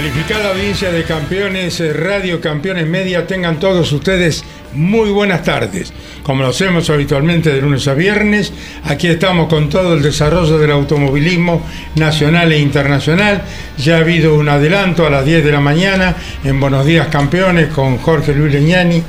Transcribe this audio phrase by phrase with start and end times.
[0.00, 4.42] Calificada audiencia de campeones, eh, Radio Campeones Media, tengan todos ustedes
[4.72, 5.92] muy buenas tardes.
[6.22, 8.50] Como lo hacemos habitualmente de lunes a viernes,
[8.84, 13.42] aquí estamos con todo el desarrollo del automovilismo nacional e internacional.
[13.76, 17.68] Ya ha habido un adelanto a las 10 de la mañana en Buenos Días Campeones
[17.68, 19.02] con Jorge Luis Leñani,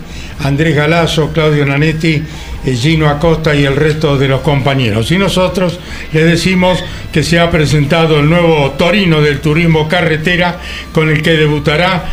[0.44, 2.22] Andrés Galazo, Claudio Nanetti,
[2.66, 5.12] Gino Acosta y el resto de los compañeros.
[5.12, 5.80] Y nosotros
[6.14, 10.60] les decimos que se ha presentado el nuevo Torino del Turismo Carretera
[10.94, 12.06] con el que debutará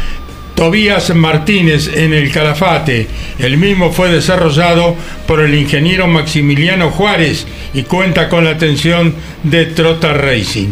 [0.55, 3.07] Tobías Martínez en el Calafate.
[3.39, 9.67] El mismo fue desarrollado por el ingeniero Maximiliano Juárez y cuenta con la atención de
[9.67, 10.71] Trota Racing.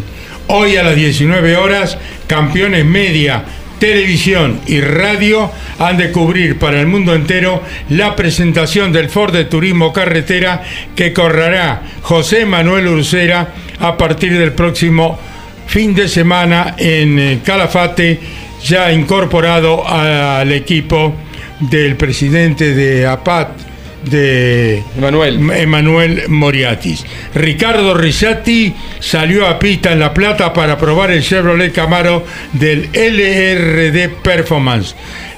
[0.48, 3.44] Hoy a las 19 horas, Campeones Media,
[3.78, 9.44] Televisión y Radio han de cubrir para el mundo entero la presentación del Ford de
[9.44, 10.62] Turismo Carretera
[10.94, 13.48] que correrá José Manuel Ursera
[13.80, 15.18] a partir del próximo
[15.66, 18.18] fin de semana en eh, Calafate
[18.64, 21.14] ya incorporado al equipo
[21.60, 23.65] del presidente de APAT,
[24.06, 25.50] de Emanuel.
[25.50, 27.04] Emanuel Moriatis.
[27.34, 34.08] Ricardo Risati salió a pista en La Plata para probar el Chevrolet Camaro del LRD
[34.22, 34.94] Performance.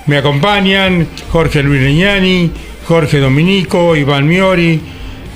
[0.06, 2.50] Me acompañan Jorge Luis Leñani,
[2.86, 4.80] Jorge Dominico, Iván Miori,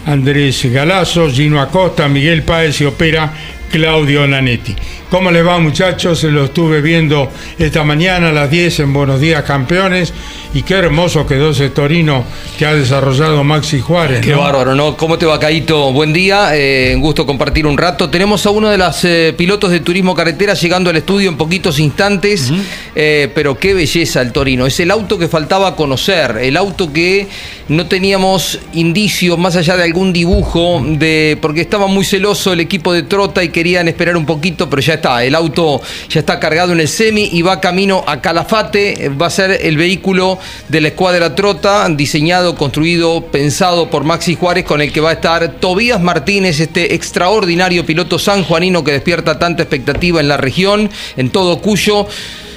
[0.07, 3.33] Andrés Galazo, Gino Acosta, Miguel Páez y opera
[3.73, 4.77] Claudio Nanetti.
[5.09, 6.21] ¿Cómo les va muchachos?
[6.21, 10.13] Se lo estuve viendo esta mañana a las 10 en Buenos Días Campeones
[10.55, 12.25] y qué hermoso quedó ese Torino
[12.59, 14.21] que ha desarrollado Maxi Juárez.
[14.21, 14.41] Qué ¿no?
[14.41, 14.97] bárbaro, ¿no?
[14.97, 15.93] ¿Cómo te va, Caito?
[15.93, 18.11] Buen día, eh, un gusto compartir un rato.
[18.11, 21.79] Tenemos a uno de los eh, pilotos de turismo carretera llegando al estudio en poquitos
[21.79, 22.53] instantes,
[22.95, 24.67] eh, pero qué belleza el Torino.
[24.67, 27.29] Es el auto que faltaba conocer, el auto que
[27.69, 32.93] no teníamos indicios, más allá de algún dibujo, de porque estaba muy celoso el equipo
[32.93, 36.73] de Trota y querían esperar un poquito, pero ya está, el auto ya está cargado
[36.73, 40.37] en el semi y va camino a Calafate, va a ser el vehículo
[40.69, 45.13] de la escuadra Trota, diseñado, construido, pensado por Maxi Juárez, con el que va a
[45.13, 51.31] estar Tobías Martínez, este extraordinario piloto sanjuanino que despierta tanta expectativa en la región, en
[51.31, 52.09] todo Cuyo.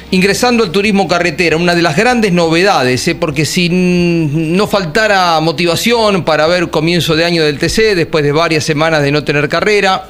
[0.09, 3.13] Ingresando al turismo carretera, una de las grandes novedades, ¿eh?
[3.15, 8.63] porque si no faltara motivación para ver comienzo de año del TC, después de varias
[8.63, 10.05] semanas de no tener carrera,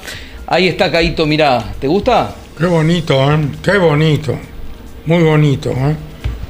[0.47, 2.33] ahí está Caito, mirá, ¿te gusta?
[2.57, 3.37] Qué bonito, ¿eh?
[3.63, 4.37] Qué bonito.
[5.05, 5.95] Muy bonito, ¿eh?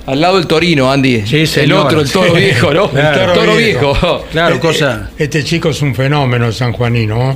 [0.07, 1.25] Al lado del Torino, Andy.
[1.25, 2.89] Sí, el otro, el toro viejo, ¿no?
[2.91, 3.33] Claro.
[3.33, 4.25] el toro viejo.
[4.31, 5.09] Claro, Eh, cosa.
[5.17, 7.31] eh, Este chico es un fenómeno sanjuanino.
[7.31, 7.35] ¿eh?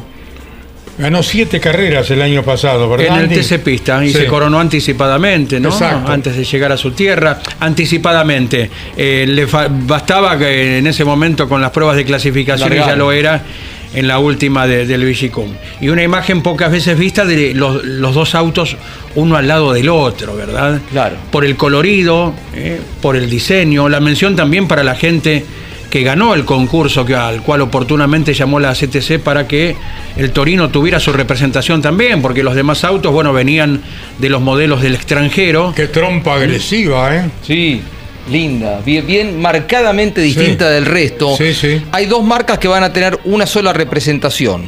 [0.99, 3.07] Ganó siete carreras el año pasado, ¿verdad?
[3.07, 3.35] En el Andy?
[3.37, 4.17] TC Pista y Sí.
[4.19, 5.69] se coronó anticipadamente, ¿no?
[5.69, 6.11] Exacto.
[6.11, 8.69] Antes de llegar a su tierra, anticipadamente.
[8.95, 13.41] Eh, le bastaba que en ese momento con las pruebas de clasificación ya lo era
[13.93, 15.53] en la última de- del Vigicum.
[15.81, 18.75] Y una imagen pocas veces vista de los, los dos autos
[19.15, 20.79] uno al lado del otro, ¿verdad?
[20.91, 21.15] Claro.
[21.31, 25.43] Por el colorido, eh, por el diseño, la mención también para la gente
[25.89, 29.75] que ganó el concurso que, al cual oportunamente llamó la CTC para que
[30.17, 33.81] el Torino tuviera su representación también, porque los demás autos, bueno, venían
[34.19, 35.73] de los modelos del extranjero.
[35.75, 37.29] Qué trompa agresiva, ¿eh?
[37.41, 37.81] Sí,
[38.29, 40.73] linda, bien, bien marcadamente distinta Sí.
[40.73, 41.35] del resto.
[41.37, 41.81] Sí, sí.
[41.91, 44.65] Hay dos marcas que van a tener una sola representación.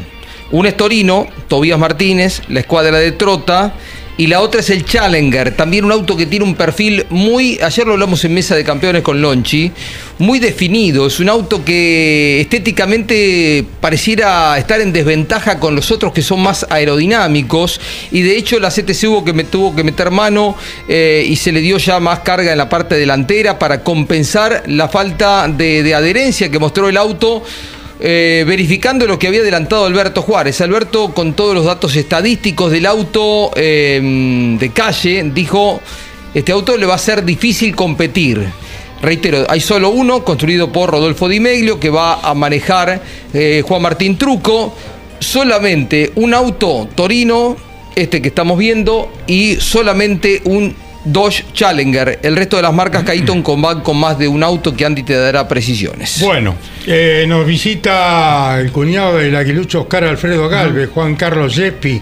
[0.52, 3.74] Una es Torino, Tobías Martínez, la escuadra de Trota,
[4.22, 7.88] y la otra es el Challenger, también un auto que tiene un perfil muy, ayer
[7.88, 9.72] lo hablamos en mesa de campeones con Lonchi,
[10.20, 16.22] muy definido, es un auto que estéticamente pareciera estar en desventaja con los otros que
[16.22, 17.82] son más aerodinámicos,
[18.12, 20.56] y de hecho la CTC hubo que me, tuvo que meter mano
[20.88, 24.88] eh, y se le dio ya más carga en la parte delantera para compensar la
[24.88, 27.42] falta de, de adherencia que mostró el auto
[28.04, 30.60] eh, verificando lo que había adelantado Alberto Juárez.
[30.62, 35.80] Alberto, con todos los datos estadísticos del auto eh, de calle, dijo,
[36.34, 38.44] este auto le va a ser difícil competir.
[39.02, 43.02] Reitero, hay solo uno, construido por Rodolfo Di Meglio, que va a manejar
[43.34, 44.76] eh, Juan Martín Truco.
[45.20, 47.56] Solamente un auto Torino,
[47.96, 52.20] este que estamos viendo, y solamente un Dodge Challenger.
[52.22, 55.16] El resto de las marcas Cayton van con más de un auto que Andy te
[55.16, 56.22] dará precisiones.
[56.22, 56.56] Bueno,
[56.86, 62.02] eh, nos visita el cuñado del aguilucho Oscar Alfredo Galvez, Juan Carlos Yeppi,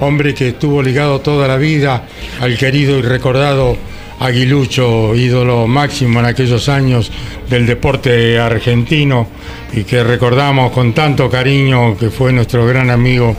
[0.00, 2.02] hombre que estuvo ligado toda la vida
[2.40, 3.76] al querido y recordado
[4.20, 7.10] aguilucho, ídolo máximo en aquellos años
[7.48, 9.26] del deporte argentino
[9.72, 13.34] y que recordamos con tanto cariño que fue nuestro gran amigo.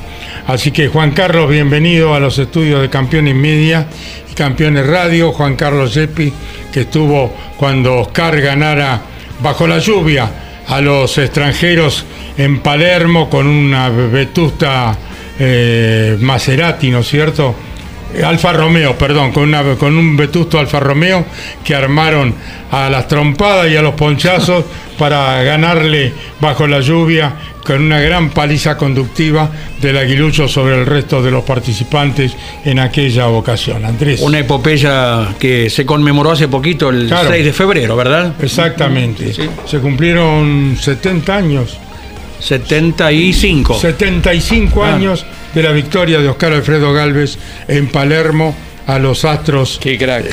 [0.48, 3.88] Así que Juan Carlos, bienvenido a los estudios de Campeones Media
[4.30, 5.32] y Campeones Radio.
[5.32, 6.34] Juan Carlos Yeppi,
[6.74, 9.02] que estuvo cuando Oscar ganara
[9.42, 10.30] bajo la lluvia
[10.68, 12.06] a los extranjeros
[12.38, 14.98] en Palermo con una vetusta
[15.38, 17.56] eh, Maserati, ¿no es cierto?
[18.26, 21.26] Alfa Romeo, perdón, con, una, con un vetusto Alfa Romeo
[21.64, 22.34] que armaron
[22.72, 24.66] a las trompadas y a los ponchazos
[24.98, 27.34] para ganarle bajo la lluvia
[27.66, 29.50] con una gran paliza conductiva
[29.80, 32.36] del aguilucho sobre el resto de los participantes
[32.66, 33.86] en aquella ocasión.
[33.86, 34.20] Andrés.
[34.22, 37.30] Una epopeya que se conmemoró hace poquito, el Claro.
[37.30, 38.34] 6 de febrero, ¿verdad?
[38.42, 39.34] Exactamente.
[39.34, 39.48] Sí.
[39.68, 41.78] Se cumplieron 70 años,
[42.40, 43.80] 75.
[43.80, 44.92] 75 Ah.
[45.54, 47.38] De la victoria de Oscar Alfredo Galvez
[47.68, 48.56] en Palermo
[48.88, 49.80] a los Astros.
[49.82, 50.26] Qué crack.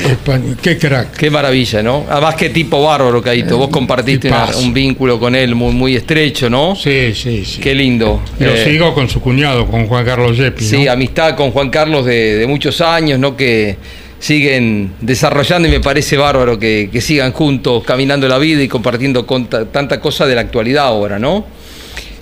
[0.63, 1.17] Qué crack.
[1.17, 2.07] Qué maravilla, ¿no?
[2.09, 3.59] Además, qué tipo bárbaro, Caito.
[3.59, 4.61] Vos compartiste una- tipazo.
[4.61, 6.75] un vínculo con él muy, muy estrecho, ¿no?
[6.75, 7.61] Sí, sí, sí.
[7.61, 8.23] Qué lindo.
[8.39, 10.65] Lo Eh, sigo con su cuñado, con Juan Carlos Yeppi.
[10.65, 10.93] Sí, ¿no?
[10.93, 13.37] amistad con Juan Carlos de, de muchos años, ¿no?
[13.37, 13.77] Que
[14.19, 19.25] siguen desarrollando y me parece bárbaro que, que sigan juntos, caminando la vida y compartiendo
[19.27, 21.47] con tanta cosa de la actualidad ahora, ¿no?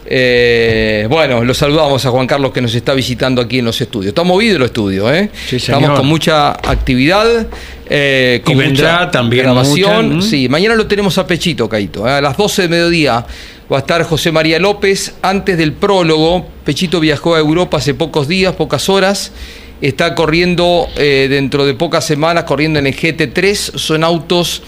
[0.09, 4.11] Eh, bueno, lo saludamos a Juan Carlos que nos está visitando aquí en los estudios.
[4.11, 5.31] Está movido el estudio, ¿eh?
[5.49, 5.81] Sí, señor.
[5.83, 7.47] Estamos con mucha actividad.
[7.89, 10.17] eh, con Y vendrá mucha también grabación.
[10.17, 10.29] mucha.
[10.29, 12.07] Sí, mañana lo tenemos a Pechito, Caito.
[12.07, 12.13] ¿eh?
[12.13, 13.27] A las 12 de mediodía
[13.71, 15.15] va a estar José María López.
[15.23, 19.33] Antes del prólogo, Pechito viajó a Europa hace pocos días, pocas horas.
[19.81, 23.77] Está corriendo dentro de pocas semanas, corriendo en el GT3.
[23.77, 24.63] Son autos.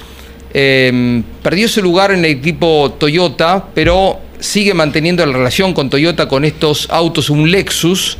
[0.53, 6.45] perdió su lugar en el equipo Toyota, pero sigue manteniendo la relación con Toyota con
[6.45, 8.17] estos autos, un Lexus.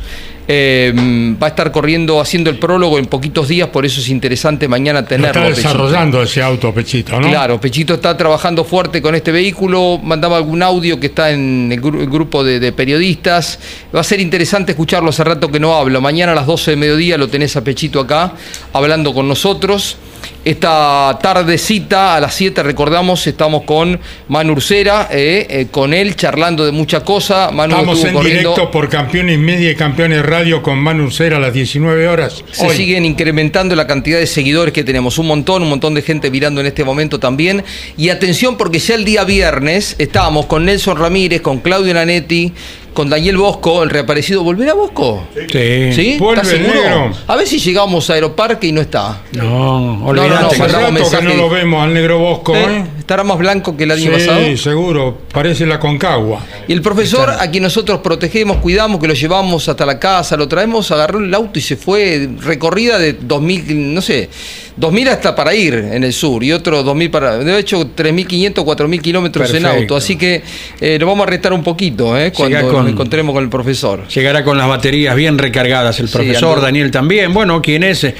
[0.51, 0.91] Eh,
[1.39, 5.01] va a estar corriendo, haciendo el prólogo en poquitos días, por eso es interesante mañana
[5.01, 5.27] Lo tenerlo.
[5.29, 5.67] está Pechito.
[5.67, 7.29] desarrollando ese auto, Pechito, ¿no?
[7.29, 11.79] Claro, Pechito está trabajando fuerte con este vehículo, mandaba algún audio que está en el,
[11.79, 13.59] gru- el grupo de, de periodistas.
[13.95, 16.01] Va a ser interesante escucharlo hace rato que no hablo.
[16.01, 18.33] Mañana a las 12 de mediodía lo tenés a Pechito acá,
[18.73, 19.97] hablando con nosotros.
[20.45, 23.99] Esta tardecita a las 7, recordamos, estamos con
[24.29, 27.51] Manu Ursera, eh, eh, con él charlando de mucha cosa.
[27.51, 31.39] Manu Estamos en corriendo- directo por Campeones Media y Campeones Radio con Manu Cera a
[31.39, 32.43] las 19 horas.
[32.51, 32.75] Se Hoy.
[32.75, 35.17] siguen incrementando la cantidad de seguidores que tenemos.
[35.19, 37.63] Un montón, un montón de gente mirando en este momento también.
[37.97, 42.53] Y atención porque ya el día viernes estábamos con Nelson Ramírez, con Claudio Nanetti,
[42.99, 44.43] con Daniel Bosco, el reaparecido.
[44.43, 45.25] ¿Volverá Bosco?
[45.33, 45.93] Sí.
[45.93, 46.19] ¿Sí?
[46.21, 46.73] ¿Estás seguro?
[46.73, 47.11] negro.
[47.27, 49.21] A ver si llegamos a Aeroparque y no está.
[49.31, 50.57] No, no, olvídate.
[50.57, 51.23] no, rato que mensaje.
[51.23, 52.65] no lo vemos al negro Bosco, ¿Eh?
[52.67, 52.85] ¿eh?
[53.09, 54.55] ¿Estará más blanco que el año Sí, pasado?
[54.57, 55.17] seguro.
[55.33, 56.45] Parece la Concagua.
[56.67, 60.47] Y el profesor, a quien nosotros protegemos, cuidamos, que lo llevamos hasta la casa, lo
[60.47, 64.29] traemos, agarró el auto y se fue recorrida de 2000, no sé,
[64.77, 67.37] 2000 hasta para ir en el sur y otro 2000 para.
[67.39, 69.95] De hecho, 3500, 4000 kilómetros en auto.
[69.95, 70.43] Así que
[70.79, 74.07] eh, lo vamos a retar un poquito eh, cuando con- nos encontremos con el profesor.
[74.07, 76.61] Llegará con las baterías bien recargadas el Sí, profesor.
[76.61, 77.33] Daniel también.
[77.33, 78.13] Bueno, quienes eh,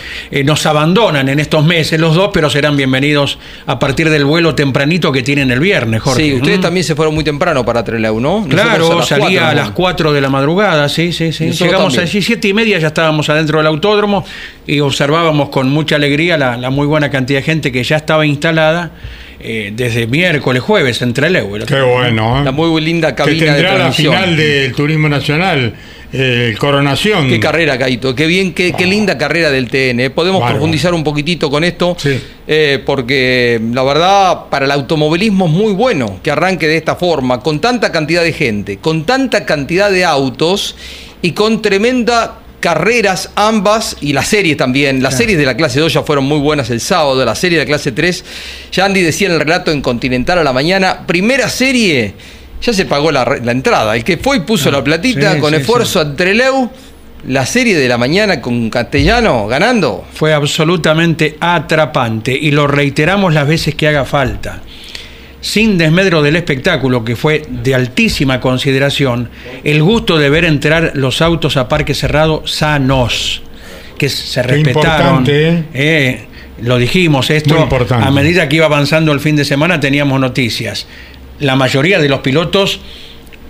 [0.44, 5.12] nos abandonan en estos meses los dos, pero serán bienvenidos a partir del vuelo tempranito
[5.12, 6.24] que tienen el viernes, Jorge.
[6.24, 6.62] Sí, ustedes ¿Mm?
[6.62, 8.46] también se fueron muy temprano para Trelew, ¿no?
[8.46, 11.48] Nosotros Claro, las salía a las 4 de la madrugada, sí, sí, sí.
[11.48, 12.10] Nosotros Llegamos también.
[12.10, 14.26] allí siete y media, ya estábamos adentro del autódromo
[14.66, 18.26] y observábamos con mucha alegría la, la muy buena cantidad de gente que ya estaba
[18.26, 18.92] instalada
[19.42, 21.66] eh, desde miércoles, jueves, entre el Euro.
[21.66, 22.46] Qué bueno, ¿eh?
[22.46, 24.14] La muy linda que cabina de tendrá la transmisión.
[24.16, 25.74] final del Turismo Nacional,
[26.12, 27.30] eh, Coronación.
[27.30, 28.16] Qué carrera, Caito.
[28.16, 30.00] Qué bien, qué, qué linda carrera del TN.
[30.00, 30.10] ¿eh?
[30.10, 30.58] Podemos Bárbaro.
[30.58, 31.96] profundizar un poquitito con esto.
[32.00, 32.20] Sí.
[32.48, 37.42] eh, porque la verdad, para el automovilismo es muy bueno que arranque de esta forma,
[37.42, 40.76] con tanta cantidad de gente, con tanta cantidad de autos
[41.22, 45.02] y con tremenda carreras ambas y la serie también.
[45.02, 47.64] Las series de la clase 2 ya fueron muy buenas el sábado, la serie de
[47.64, 48.26] la clase 3.
[48.74, 52.14] Ya Andy decía en el relato en Continental a la mañana, primera serie,
[52.62, 53.96] ya se pagó la, entrada.
[53.96, 56.70] El que fue y puso la platita sí, con sí, esfuerzo a Treleu,
[57.28, 60.06] la serie de la mañana con Castellano ganando.
[60.14, 64.62] Fue absolutamente atrapante y lo reiteramos las veces que haga falta.
[65.42, 69.30] sin desmedro del espectáculo, que fue de altísima consideración,
[69.64, 73.42] el gusto de ver entrar los autos a parque cerrado sanos,
[73.98, 75.20] que se Qué respetaron.
[75.20, 75.64] importante, ¿eh?
[75.74, 76.26] Eh,
[76.62, 78.06] lo dijimos, esto Muy importante.
[78.06, 80.88] a medida que iba avanzando el fin de semana teníamos noticias.
[81.40, 82.80] La mayoría de los pilotos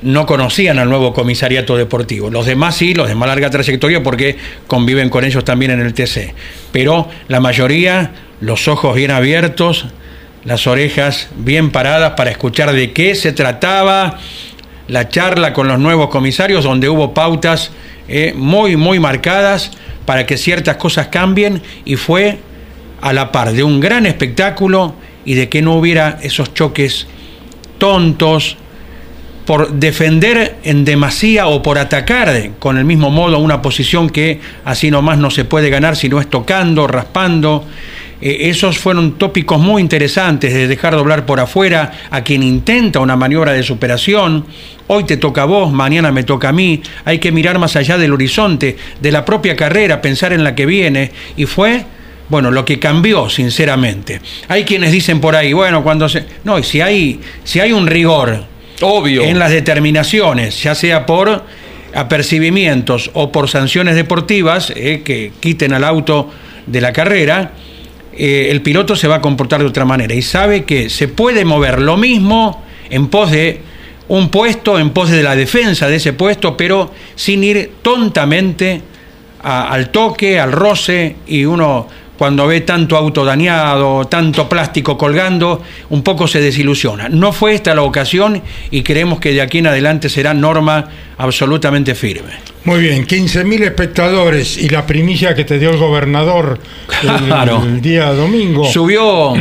[0.01, 2.29] no conocían al nuevo comisariato deportivo.
[2.29, 5.93] Los demás sí, los de más larga trayectoria porque conviven con ellos también en el
[5.93, 6.33] TC.
[6.71, 9.87] Pero la mayoría, los ojos bien abiertos,
[10.45, 14.19] las orejas bien paradas para escuchar de qué se trataba
[14.87, 17.71] la charla con los nuevos comisarios, donde hubo pautas
[18.07, 19.71] eh, muy, muy marcadas
[20.05, 22.39] para que ciertas cosas cambien y fue
[23.01, 27.05] a la par de un gran espectáculo y de que no hubiera esos choques
[27.79, 28.57] tontos
[29.49, 34.91] por defender en demasía o por atacar con el mismo modo una posición que así
[34.91, 37.65] nomás no se puede ganar si no es tocando, raspando.
[38.21, 43.15] Eh, esos fueron tópicos muy interesantes de dejar doblar por afuera a quien intenta una
[43.15, 44.45] maniobra de superación.
[44.85, 46.83] Hoy te toca a vos, mañana me toca a mí.
[47.05, 50.67] Hay que mirar más allá del horizonte, de la propia carrera, pensar en la que
[50.67, 51.11] viene.
[51.37, 51.85] Y fue
[52.29, 54.21] bueno, lo que cambió, sinceramente.
[54.47, 56.25] Hay quienes dicen por ahí, bueno, cuando se.
[56.43, 58.43] No, y si hay, si hay un rigor
[58.81, 59.23] Obvio.
[59.23, 61.43] en las determinaciones, ya sea por
[62.13, 66.29] apercibimientos o por sanciones deportivas eh, que quiten al auto
[66.65, 67.51] de la carrera,
[68.13, 71.45] eh, el piloto se va a comportar de otra manera y sabe que se puede
[71.45, 73.61] mover lo mismo en pos de
[74.07, 78.81] un puesto, en pos de la defensa de ese puesto, pero sin ir tontamente
[79.41, 81.87] a- al toque, al roce y uno
[82.19, 87.07] cuando ve tanto auto dañado, tanto plástico colgando, un poco se desilusiona.
[87.07, 91.95] No fue esta la ocasión y creemos que de aquí en adelante será norma absolutamente
[91.95, 92.33] firme.
[92.65, 96.59] Muy bien, 15.000 espectadores y la primicia que te dio el gobernador
[97.01, 97.63] el, Claro.
[97.63, 98.65] el día domingo.
[98.69, 99.33] Subió,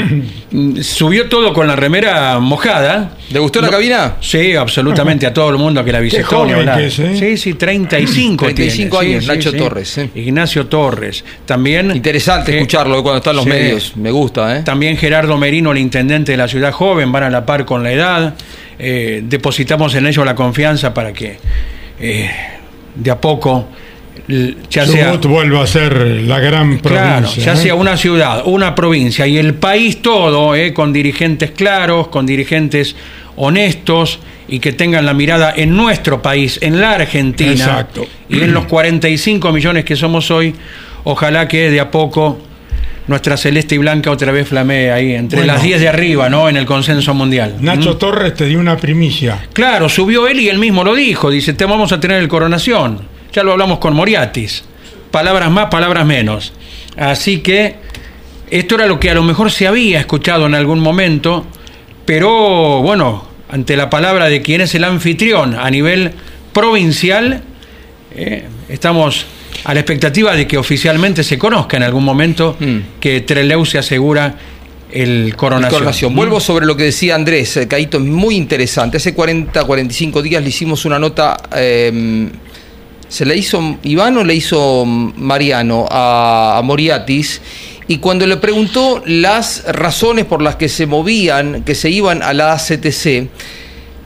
[0.80, 3.16] subió todo con la remera mojada.
[3.30, 4.16] ¿Le gustó la cabina?
[4.20, 6.24] Sí, absolutamente, a todo el mundo que la visitó.
[6.26, 6.78] joven ni hablar.
[6.78, 7.16] que es, ¿eh?
[7.18, 9.56] Sí, sí, 35 35 tiene, años, sí, Nacho sí.
[9.58, 10.10] Torres, ¿eh?
[10.14, 11.24] Ignacio Torres.
[11.44, 11.90] También...
[11.90, 13.50] Interesante eh, escucharlo cuando están los sí.
[13.50, 13.96] medios.
[13.96, 14.62] Me gusta, ¿eh?
[14.62, 17.92] También Gerardo Merino, el intendente de la ciudad joven, van a la par con la
[17.92, 18.34] edad.
[18.78, 21.38] Eh, depositamos en ellos la confianza para que
[22.00, 22.30] eh,
[22.98, 23.66] de a poco,
[24.68, 27.44] ya sea, vuelva a ser la gran claro, provincia.
[27.44, 27.56] ya ¿eh?
[27.56, 32.94] sea una ciudad, una provincia y el país todo, eh, con dirigentes claros, con dirigentes
[33.36, 38.06] honestos y que tengan la mirada en nuestro país, en la Argentina Exacto.
[38.28, 40.54] y en los 45 millones que somos hoy,
[41.04, 42.38] ojalá que de a poco
[43.08, 45.54] nuestra celeste y blanca otra vez flamee ahí entre Bueno.
[45.54, 46.48] las 10 de arriba, ¿no?
[46.48, 47.56] En el consenso mundial.
[47.60, 47.98] Nacho ¿Mm?
[47.98, 49.46] Torres te dio una primicia.
[49.52, 51.30] Claro, subió él y él mismo lo dijo.
[51.30, 53.00] Dice, te vamos a tener el coronación.
[53.32, 54.64] Ya lo hablamos con Moriatis.
[55.10, 56.52] Palabras más, palabras menos.
[56.96, 57.76] Así que
[58.50, 61.46] esto era lo que a lo mejor se había escuchado en algún momento,
[62.04, 66.12] pero bueno, ante la palabra de quien es el anfitrión a nivel
[66.52, 67.42] provincial,
[68.14, 69.26] eh, estamos
[69.64, 72.78] a la expectativa de que oficialmente se conozca en algún momento Mm.
[73.00, 74.34] que Treleu se asegura
[74.90, 75.70] el coronación.
[75.78, 76.12] Coronación.
[76.12, 76.16] ¿Mm?
[76.16, 78.96] Vuelvo sobre lo que decía Andrés, eh, Caíto, es muy interesante.
[78.96, 82.28] Hace 40, 45 días le hicimos una nota, eh,
[83.08, 87.40] ¿se la hizo Iván o le hizo Mariano a, a Moriatis?
[87.86, 92.32] Y cuando le preguntó las razones por las que se movían, que se iban a
[92.34, 93.28] la ACTC,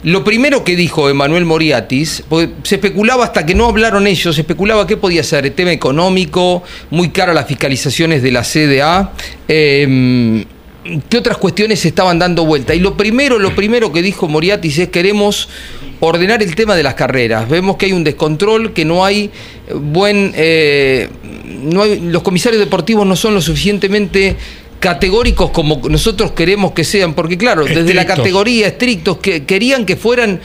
[0.05, 4.41] lo primero que dijo Emanuel Moriatis, porque se especulaba hasta que no hablaron ellos, se
[4.41, 9.13] especulaba qué podía ser, el tema económico, muy cara las fiscalizaciones de la CDA,
[9.47, 10.45] eh,
[11.09, 12.75] qué otras cuestiones se estaban dando vuelta.
[12.75, 15.49] Y lo primero, lo primero que dijo Moriatis es queremos
[16.01, 17.49] ordenar el tema de las carreras.
[17.49, 19.31] Vemos que hay un descontrol, que no hay
[19.73, 21.09] buen, eh,
[21.63, 24.35] no hay- los comisarios deportivos no son lo suficientemente
[24.83, 29.95] categóricos como nosotros queremos que sean, porque claro, desde la categoría estrictos que querían que
[29.97, 30.41] fueran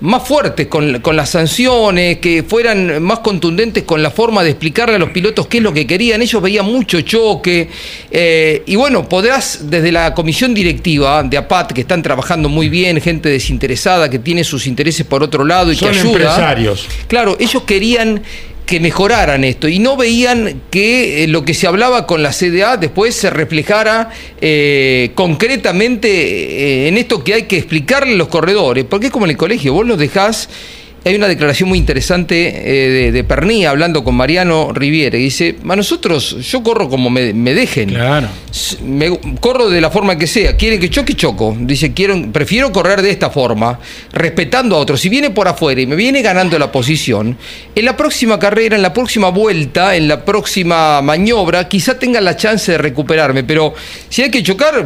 [0.00, 4.96] más fuertes con, con las sanciones, que fueran más contundentes con la forma de explicarle
[4.96, 6.20] a los pilotos qué es lo que querían.
[6.22, 7.68] Ellos veían mucho choque.
[8.10, 13.00] eh, y bueno, podrás desde la comisión directiva de APAT, que están trabajando muy bien,
[13.00, 16.10] gente desinteresada que tiene sus intereses por otro lado y Son que ayuda.
[16.12, 16.86] empresarios.
[17.06, 18.22] Claro, ellos querían
[18.66, 19.68] que mejoraran esto.
[19.68, 24.10] Y no veían que eh, lo que se hablaba con la CDA después se reflejara
[24.40, 29.26] eh, concretamente eh, en esto que hay que explicarle a los corredores, porque es como
[29.26, 30.48] en el colegio, vos los dejás,
[31.04, 35.76] hay una declaración muy interesante eh, de, de Pernía hablando con Mariano Riviere, dice, a
[35.76, 37.90] nosotros, yo corro como me, me dejen.
[37.90, 38.28] Claro.
[38.82, 40.56] Me- corro de la forma que sea.
[40.56, 41.56] Quieren que choque, choco.
[41.60, 43.78] Dice, quiero, prefiero correr de esta forma,
[44.12, 45.00] respetando a otros.
[45.00, 47.36] Si viene por afuera y me viene ganando la posición,
[47.74, 52.36] en la próxima carrera, en la próxima vuelta, en la próxima maniobra, quizá tenga la
[52.36, 53.44] chance de recuperarme.
[53.44, 53.74] Pero
[54.08, 54.84] si hay que chocar,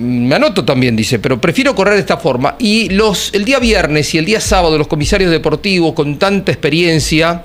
[0.00, 2.56] me anoto también, dice, pero prefiero correr de esta forma.
[2.58, 7.44] Y los, el día viernes y el día sábado, los comisarios deportivos con tanta experiencia,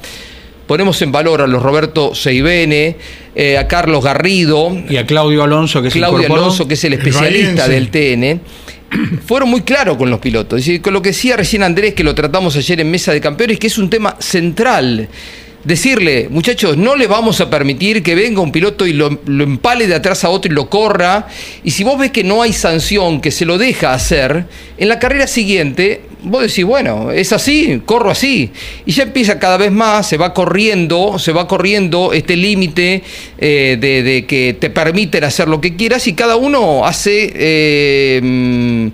[0.66, 2.96] ponemos en valor a los Roberto Seibene,
[3.36, 4.76] eh, a Carlos Garrido.
[4.90, 8.42] Y a Claudio Alonso, que es Claudio Alonso, que es el especialista del TN.
[9.26, 10.58] Fueron muy claros con los pilotos.
[10.60, 13.60] Decir, con lo que decía recién Andrés, que lo tratamos ayer en Mesa de Campeones,
[13.60, 15.10] que es un tema central
[15.66, 19.96] decirle, muchachos, no le vamos a permitir que venga un piloto y lo, empale de
[19.96, 21.28] atrás a otro y lo corra.
[21.64, 24.46] Y si vos ves que no hay sanción, que se lo deja hacer,
[24.78, 28.52] en la carrera siguiente, vos decís, bueno, es así, corro así.
[28.86, 33.02] Y ya empieza cada vez más, se va corriendo, se va corriendo este límite
[33.40, 37.34] eh, de, que te permiten hacer lo que quieras y cada uno hace...
[37.36, 38.92] Eh,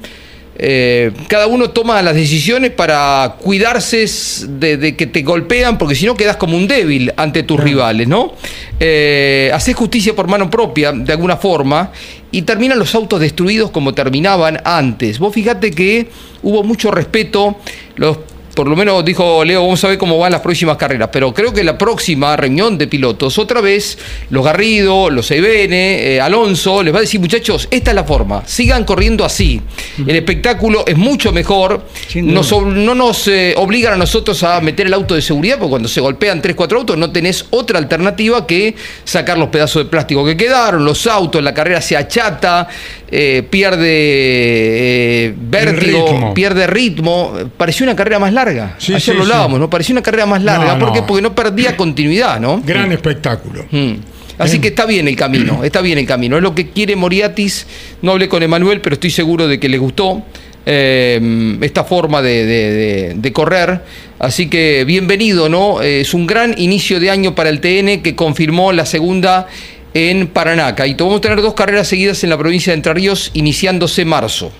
[0.63, 4.05] eh, cada uno toma las decisiones para cuidarse
[4.47, 8.33] de, que te golpean, porque si no quedas como un débil ante tus rivales, ¿no?
[8.79, 11.91] Eh, haces justicia por mano propia, de alguna forma,
[12.29, 15.17] y terminan los autos destruidos como terminaban antes.
[15.17, 16.09] Vos fíjate que
[16.43, 17.57] hubo mucho respeto,
[17.95, 18.19] los
[18.55, 21.53] por lo menos dijo Leo, vamos a ver cómo van las próximas carreras, pero creo
[21.53, 23.97] que la próxima reunión de pilotos, otra vez,
[24.29, 28.43] los Garrido, los Eibene, eh, Alonso, les va a decir, muchachos, esta es la forma,
[28.45, 29.61] sigan corriendo así.
[29.97, 35.15] El espectáculo es mucho mejor, no nos eh, obligan a nosotros a meter el auto
[35.15, 39.37] de seguridad, porque cuando se golpean 3, 4 autos no tenés otra alternativa que sacar
[39.37, 42.67] los pedazos de plástico que quedaron, los autos, la carrera se achata,
[43.09, 48.75] eh, pierde vértigo, pierde ritmo, pareció una carrera más larga larga.
[48.77, 49.69] Ayer lo hablábamos, ¿no?
[49.69, 50.77] Parecía una carrera más larga.
[50.79, 51.01] ¿Por qué?
[51.03, 52.61] Porque no perdía continuidad, ¿no?
[52.65, 53.65] Gran espectáculo.
[53.71, 53.93] Mm.
[54.37, 56.37] Así que está bien el camino, está bien el camino.
[56.37, 57.67] Es lo que quiere Moriatis.
[58.01, 60.23] No hablé con Emanuel, pero estoy seguro de que le gustó
[60.65, 63.81] eh, esta forma de, correr.
[64.17, 65.81] Así que bienvenido, ¿no?
[65.81, 69.47] es un gran inicio de año para el TN que confirmó la segunda
[69.93, 70.75] en Paraná.
[70.85, 74.51] Y vamos a tener dos carreras seguidas en la provincia de Entre Ríos, iniciándose marzo.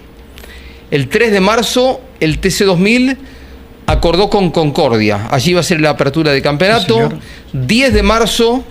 [0.92, 3.18] El 3 de marzo, el TC2000
[3.92, 5.28] acordó con Concordia.
[5.30, 7.12] Allí va a ser la apertura de campeonato.
[7.54, 8.64] 10 de marzo,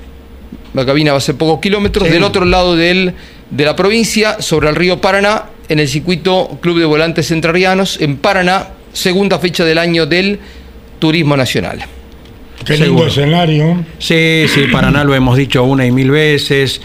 [0.74, 3.14] la cabina va a ser pocos kilómetros, del otro lado del,
[3.50, 8.16] de la provincia, sobre el río Paraná, en el circuito Club de Volantes Entrerrianos, en
[8.16, 10.38] Paraná, segunda fecha del año del
[10.98, 11.84] Turismo Nacional.
[12.64, 13.84] Qué lindo escenario.
[13.98, 16.80] Sí, sí, Paraná lo hemos dicho una y mil veces.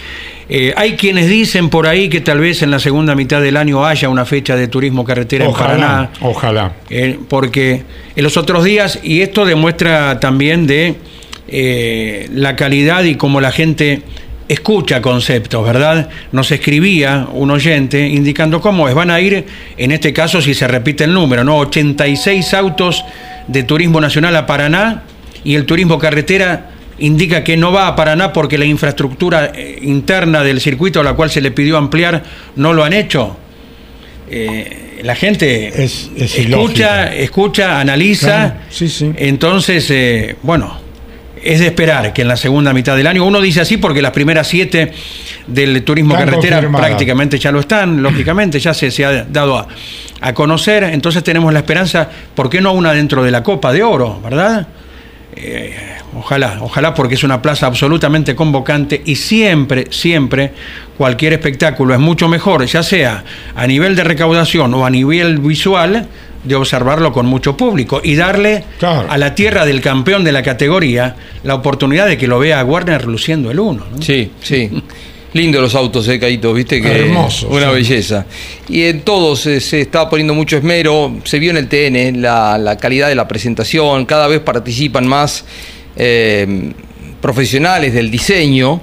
[0.47, 3.85] Eh, hay quienes dicen por ahí que tal vez en la segunda mitad del año
[3.85, 6.11] haya una fecha de turismo carretera en Paraná.
[6.21, 6.73] Ojalá.
[6.89, 7.83] Eh, porque
[8.15, 10.95] en los otros días, y esto demuestra también de
[11.47, 14.03] eh, la calidad y cómo la gente
[14.47, 16.09] escucha conceptos, ¿verdad?
[16.31, 18.93] Nos escribía un oyente indicando cómo es.
[18.93, 19.45] Van a ir,
[19.77, 21.57] en este caso, si se repite el número, ¿no?
[21.57, 23.03] 86 autos
[23.47, 25.03] de turismo nacional a Paraná
[25.43, 30.43] y el turismo carretera indica que no va a Paraná porque la infraestructura eh, interna
[30.43, 32.23] del circuito a la cual se le pidió ampliar
[32.55, 33.37] no lo han hecho.
[34.29, 38.57] Eh, la gente escucha, escucha, analiza.
[39.17, 40.79] Entonces, eh, bueno,
[41.43, 44.11] es de esperar que en la segunda mitad del año, uno dice así porque las
[44.11, 44.91] primeras siete
[45.45, 49.67] del turismo carretera prácticamente ya lo están, lógicamente, ya se, se ha dado a,
[50.21, 53.83] a, conocer, entonces tenemos la esperanza, ¿por qué no una dentro de la Copa de
[53.83, 54.67] Oro, verdad?
[56.17, 60.53] Ojalá, ojalá porque es una plaza absolutamente convocante y siempre, siempre
[60.97, 63.23] cualquier espectáculo es mucho mejor, ya sea
[63.53, 66.07] a nivel de recaudación o a nivel visual,
[66.45, 71.15] de observarlo con mucho público y darle a la tierra del campeón de la categoría
[71.43, 73.83] la oportunidad de que lo vea a Warner luciendo el uno.
[73.99, 74.69] Sí, sí.
[75.33, 78.25] Lindo los autos, eh, Caíto, viste que Hermoso, una belleza.
[78.69, 82.57] Y en todos eh, se está poniendo mucho esmero, se vio en el TN la,
[82.57, 85.43] la calidad de la presentación, cada vez participan más
[85.95, 86.73] eh,
[87.21, 88.81] profesionales del diseño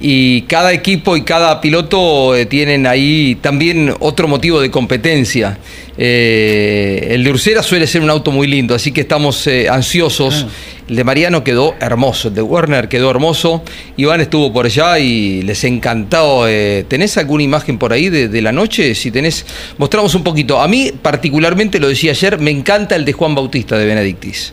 [0.00, 5.58] y cada equipo y cada piloto eh, tienen ahí también otro motivo de competencia.
[5.98, 10.46] Eh, el de Ursera suele ser un auto muy lindo, así que estamos ansiosos.
[10.46, 10.52] Ah.
[10.88, 13.62] El de Mariano quedó hermoso, el de Werner quedó hermoso.
[13.96, 16.44] Iván estuvo por allá y les encantó.
[16.88, 18.94] ¿Tenés alguna imagen por ahí de, de, la noche?
[18.94, 19.46] Si tenés,
[19.78, 20.60] mostramos un poquito.
[20.60, 24.52] A mí, particularmente, lo decía ayer, me encanta el de Juan Bautista de Benedictis.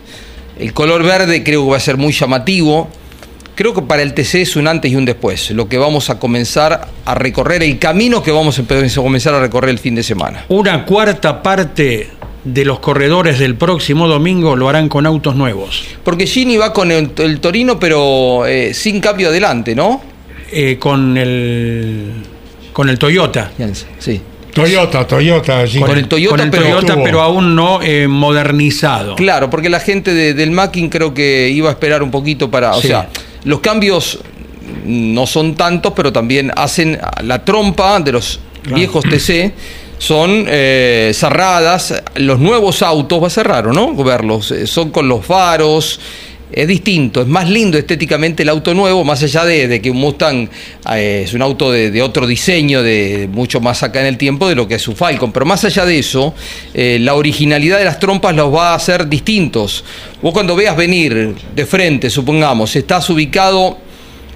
[0.58, 2.90] El color verde creo que va a ser muy llamativo.
[3.56, 6.18] Creo que para el TC es un antes y un después, lo que vamos a
[6.18, 8.64] comenzar a recorrer, el camino que vamos a
[8.96, 10.46] comenzar a recorrer el fin de semana.
[10.50, 12.10] Una cuarta parte
[12.44, 15.86] de los corredores del próximo domingo lo harán con autos nuevos.
[16.04, 20.02] Porque Gini va con el, Torino, pero eh, sin cambio adelante, ¿no?
[20.52, 22.12] Eh, con el
[22.74, 23.52] con el Toyota.
[24.00, 24.20] Sí.
[24.54, 29.16] Toyota, Toyota, Con el Toyota, pero, aún no eh, modernizado.
[29.16, 32.76] Claro, porque la gente del Mackin creo que iba a esperar un poquito para.
[32.76, 33.10] O sea,
[33.44, 34.20] los cambios
[34.86, 38.40] no son tantos, pero también hacen la trompa de los
[38.74, 39.54] viejos TC,
[39.98, 42.04] son eh, cerradas.
[42.16, 43.94] Los nuevos autos, va a ser raro, ¿no?
[43.96, 44.54] Verlos.
[44.66, 46.00] son con los faros.
[46.54, 50.48] Es distinto, es más lindo estéticamente el auto nuevo, más allá de, que un Mustang
[50.94, 54.48] eh, es un auto de, de otro diseño, de mucho más acá en el tiempo
[54.48, 55.32] de lo que es su Falcon.
[55.32, 56.36] Pero más allá de eso,
[56.76, 59.84] eh, la originalidad de las trompas los va a hacer distintos.
[60.22, 63.80] Vos cuando veas venir de frente, supongamos, estás ubicado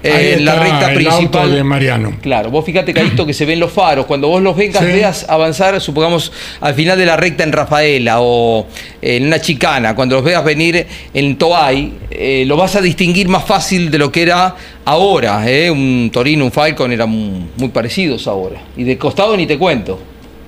[0.02, 1.42] eh, en la recta el principal.
[1.44, 2.16] auto de Mariano.
[2.22, 4.06] Claro, vos fíjate, Carito, que se ven los faros.
[4.06, 4.92] Cuando vos los vengas, Sí.
[4.92, 8.66] veas avanzar, supongamos, al final de la recta en Rafaela o
[9.02, 13.44] en una chicana, cuando los veas venir en Toay, eh, lo vas a distinguir más
[13.44, 15.48] fácil de lo que era ahora.
[15.50, 15.70] ¿eh?
[15.70, 18.60] Un Torino, un Falcon eran muy, muy parecidos ahora.
[18.76, 20.00] Y de costado ni te cuento.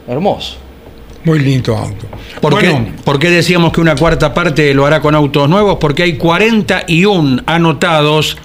[0.09, 0.57] Hermoso.
[1.23, 2.07] Muy lindo auto.
[2.41, 5.77] ¿Por, bueno, qué, por qué decíamos que una cuarta parte lo hará con autos nuevos?
[5.79, 8.39] Porque hay 41 anotados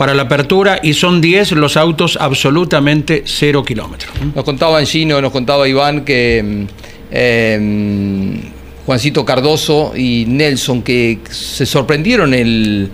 [0.00, 4.10] para la apertura y son 10 los autos absolutamente cero kilómetros.
[4.34, 6.64] Nos contaba Gino, nos contaba Iván que
[7.10, 8.40] eh,
[8.86, 12.88] Juancito Cardoso y Nelson que se sorprendieron el,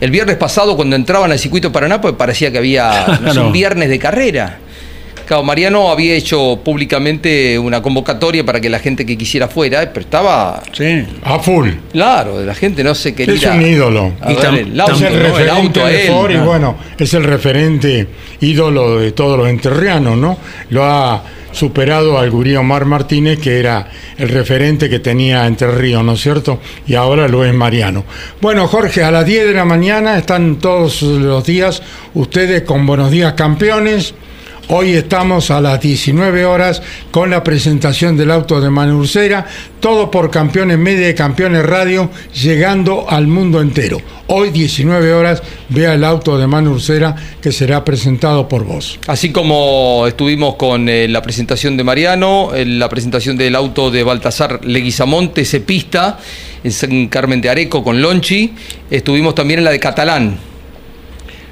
[0.00, 3.46] el viernes pasado cuando entraban al circuito Paraná, pues parecía que había no sé, Claro.
[3.48, 4.60] un viernes de carrera.
[5.26, 10.04] Claro, Mariano había hecho públicamente una convocatoria para que la gente que quisiera fuera, pero
[10.04, 11.04] estaba Sí.
[11.22, 11.68] a full.
[11.92, 13.34] claro, la gente no se quería.
[13.34, 14.12] Es un ídolo.
[14.20, 16.12] a Y ver tam- el auto, es el referente auto a de él.
[16.12, 18.06] Ford y bueno, es el referente
[18.40, 20.38] ídolo de todos los enterrianos, ¿no?
[20.70, 26.02] Lo ha superado al gurí Omar Martínez, que era el referente que tenía Entre Ríos,
[26.04, 26.60] ¿no es cierto?
[26.86, 28.04] Y ahora lo es Mariano.
[28.40, 31.80] Bueno, Jorge, a las 10 de la mañana están todos los días
[32.14, 34.14] ustedes con Buenos Días Campeones.
[34.68, 39.44] Hoy estamos a las 19 horas con la presentación del auto de Manu Ursera,
[39.78, 44.00] todo por Campeones Media y Campeones Radio, llegando al mundo entero.
[44.28, 48.98] Hoy 19 horas, vea el auto de Manu Ursera que será presentado por vos.
[49.06, 54.02] Así como estuvimos con eh, la presentación de Mariano, eh, la presentación del auto de
[54.02, 56.18] Baltasar Leguizamonte, Cepista,
[56.64, 58.54] en San Carmen de Areco con Lonchi,
[58.90, 60.53] estuvimos también en la de Catalán.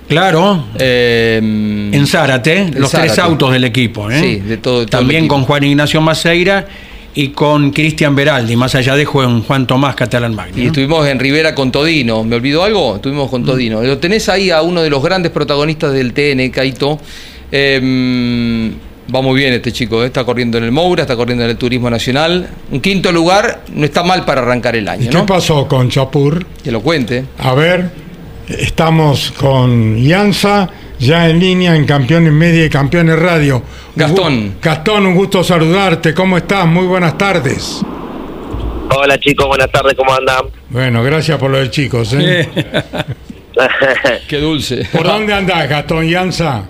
[0.08, 3.08] Claro, eh, en Zárate, los Zárate.
[3.10, 4.10] tres autos del equipo.
[4.10, 4.20] ¿eh?
[4.20, 6.66] Sí, de todo- También con Juan Ignacio Maceira
[7.14, 10.62] y con Cristian Beraldi, más allá de Juan, Juan Tomás Catalán Magni.
[10.62, 12.24] Y estuvimos en Rivera con Todino.
[12.24, 12.96] ¿Me olvidó algo?
[12.96, 13.82] Estuvimos con Todino.
[13.82, 16.98] Lo tenés ahí a uno de los grandes protagonistas del TN, Caito.
[17.50, 18.70] Eh,
[19.14, 20.06] va muy bien este chico, ¿eh?
[20.06, 22.48] está corriendo en el Moura, está corriendo en el Turismo Nacional.
[22.70, 25.26] Un quinto lugar no está mal para arrancar el ¿Y año, qué ¿no?
[25.26, 26.46] pasó con Chapur?
[26.64, 27.24] Que lo cuente.
[27.38, 27.90] A ver,
[28.58, 33.62] estamos con Yanza, ya en línea en Campeones Media y Campeones Radio.
[33.96, 34.56] Gastón.
[34.60, 36.14] Gastón, un gusto saludarte.
[36.14, 36.66] ¿Cómo estás?
[36.66, 37.82] Muy buenas tardes.
[38.94, 40.46] Hola chicos, buenas tardes, ¿cómo andan?
[40.68, 42.12] Bueno, gracias por lo de chicos.
[42.14, 42.48] ¿eh?
[44.28, 44.86] Qué dulce.
[44.92, 46.64] ¿Por dónde andás, Gastón Yanza?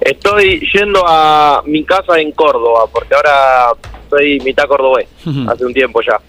[0.00, 3.70] Estoy yendo a mi casa en Córdoba, porque ahora
[4.08, 5.08] soy mitad cordobés,
[5.48, 6.20] hace un tiempo ya.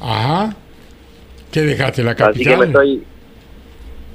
[0.00, 0.54] Ajá.
[1.52, 2.58] ¿Qué dejaste la Así que capital?
[2.58, 3.04] me estoy...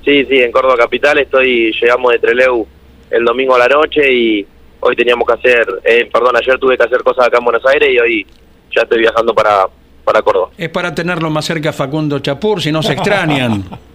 [0.04, 2.66] Sí, sí, en Córdoba Capital estoy, llegamos de Treleu
[3.12, 4.46] el domingo a la noche y
[4.80, 7.90] hoy teníamos que hacer, eh, perdón, ayer tuve que hacer cosas acá en Buenos Aires
[7.92, 8.28] y hoy
[8.74, 9.68] ya estoy viajando para,
[10.04, 10.50] para Córdoba.
[10.58, 13.64] Es para tenerlo más cerca a Facundo Chapur, si no se extrañan.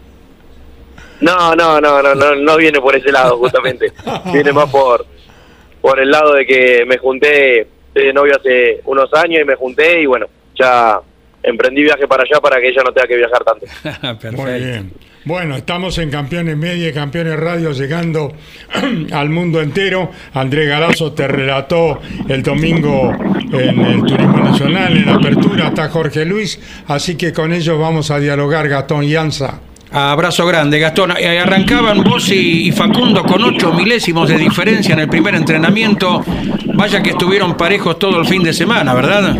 [1.20, 3.92] No, no, no, no, no, no viene por ese lado justamente.
[4.32, 5.06] Viene más por
[5.84, 9.54] por el lado de que me junté, estoy de novio hace unos años y me
[9.54, 10.26] junté y bueno,
[10.58, 10.98] ya
[11.42, 13.66] emprendí viaje para allá para que ella no tenga que viajar tanto.
[14.00, 14.42] Perfecto.
[14.42, 14.92] Muy bien.
[15.26, 18.34] Bueno, estamos en Campeones Media y Campeones Radio llegando
[19.12, 20.10] al mundo entero.
[20.34, 23.10] Andrés Galazo te relató el domingo
[23.50, 28.10] en el Turismo Nacional, en la apertura, está Jorge Luis, así que con ellos vamos
[28.10, 29.60] a dialogar, Gastón Yanza.
[29.90, 31.14] Abrazo grande, Gastón.
[31.16, 36.22] Eh, Arrancaban vos y Facundo con ocho milésimos de diferencia en el primer entrenamiento.
[36.74, 39.38] Vaya que estuvieron parejos todo el fin de semana, ¿verdad?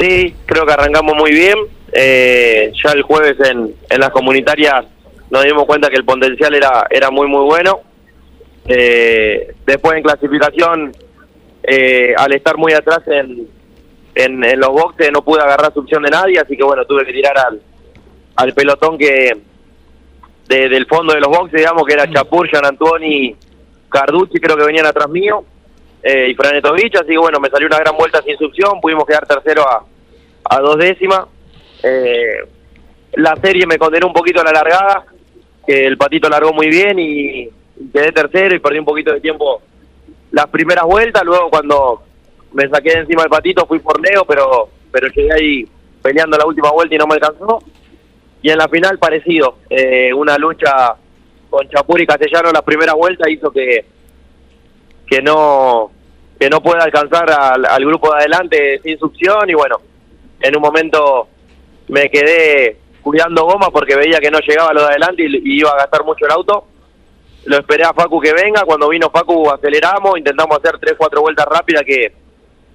[0.00, 1.56] Sí, creo que arrancamos muy bien.
[1.92, 4.84] Eh, ya el jueves en, en las comunitarias
[5.30, 7.80] nos dimos cuenta que el potencial era, era muy, muy bueno.
[8.66, 10.92] Eh, después en clasificación,
[11.62, 13.46] eh, al estar muy atrás en,
[14.14, 17.36] en, los boxes, no pude agarrar succión de nadie, así que bueno, tuve que tirar
[17.38, 17.60] al,
[18.36, 19.36] al pelotón que
[20.48, 23.34] de- del fondo de los boxes, digamos, que era Chapur, Gian Antoni,
[23.90, 25.44] Carducci, creo que venían atrás mío,
[26.06, 29.26] eh, y Franetovich, así que bueno, me salió una gran vuelta sin succión, pudimos quedar
[29.26, 29.82] tercero a,
[30.44, 31.24] a dos décimas.
[31.82, 32.44] Eh,
[33.14, 35.06] la serie me condenó un poquito a la largada,
[35.66, 37.48] que el patito largó muy bien y,
[37.90, 39.62] quedé tercero y perdí un poquito de tiempo
[40.30, 42.02] las primeras vueltas, luego cuando
[42.52, 45.68] me saqué de encima del patito fui por Leo, pero, pero llegué ahí
[46.02, 47.60] peleando la última vuelta y no me alcanzó.
[48.42, 50.96] Y en la final parecido, eh, una lucha
[51.48, 53.86] con Chapur y Castellano la primera vuelta hizo que,
[55.06, 55.90] que no
[56.38, 59.76] que no puede alcanzar al, al grupo de adelante sin succión y bueno,
[60.40, 61.28] en un momento
[61.88, 65.70] me quedé cuidando goma porque veía que no llegaba lo de adelante y, y iba
[65.70, 66.66] a gastar mucho el auto.
[67.44, 71.46] Lo esperé a Facu que venga, cuando vino Facu aceleramos, intentamos hacer tres, cuatro vueltas
[71.46, 72.12] rápidas que,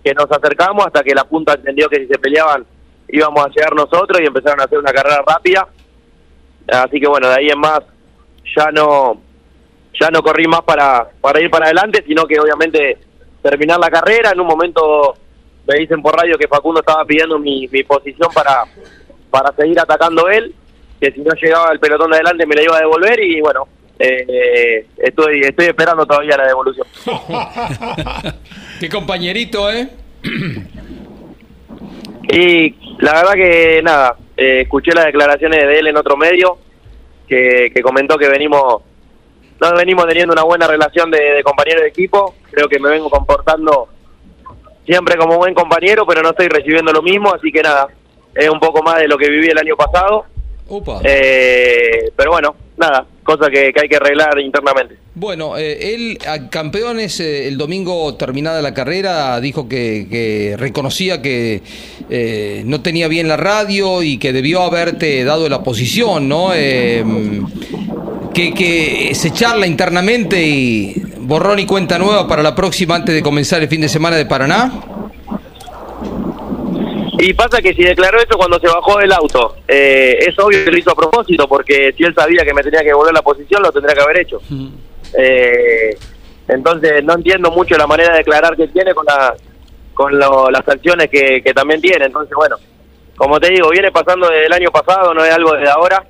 [0.04, 2.66] que nos acercamos hasta que la punta entendió que si se peleaban
[3.12, 5.68] íbamos a llegar nosotros y empezaron a hacer una carrera rápida.
[6.68, 7.82] Así que bueno, de ahí en más
[8.56, 9.20] ya no
[10.00, 12.98] ya no corrí más para, para ir para adelante, sino que obviamente
[13.42, 14.32] terminar la carrera.
[14.32, 15.16] En un momento
[15.68, 18.64] me dicen por radio que Facundo estaba pidiendo mi, mi posición para,
[19.30, 20.54] para seguir atacando él,
[21.00, 23.68] que si no llegaba el pelotón de adelante me la iba a devolver y bueno,
[24.00, 26.88] eh, estoy, estoy esperando todavía la devolución.
[28.80, 29.90] Qué compañerito, ¿eh?
[32.32, 36.58] Y la verdad que nada, eh, escuché las declaraciones de él en otro medio
[37.28, 38.84] que, que comentó que venimos
[39.62, 42.36] no venimos teniendo una buena relación de, de compañero de equipo.
[42.52, 43.88] Creo que me vengo comportando
[44.86, 47.88] siempre como buen compañero, pero no estoy recibiendo lo mismo, así que nada,
[48.34, 50.26] es un poco más de lo que viví el año pasado.
[50.68, 51.02] Upa.
[51.04, 54.96] Eh, pero bueno, nada, cosa que, que hay que arreglar internamente.
[55.16, 61.22] Bueno, eh, él, a campeones, eh, el domingo terminada la carrera, dijo que, que reconocía
[61.22, 61.62] que
[62.10, 66.54] eh, no tenía bien la radio y que debió haberte dado la posición, ¿no?
[68.34, 73.22] Que, que se charla internamente y borrón y cuenta nueva para la próxima antes de
[73.24, 74.72] comenzar el fin de semana de Paraná.
[77.22, 80.72] Y pasa que si declaró eso cuando se bajó del auto, eh, es obvio que
[80.72, 83.62] lo hizo a propósito, porque si él sabía que me tenía que volver la posición,
[83.62, 84.40] lo tendría que haber hecho.
[85.18, 85.98] Eh,
[86.48, 89.36] entonces no entiendo mucho la manera de declarar que tiene con, la,
[89.94, 92.06] con lo- las acciones que, que también tiene.
[92.06, 92.56] Entonces, bueno,
[93.18, 96.06] como te digo, viene pasando desde el año pasado, no es algo de ahora.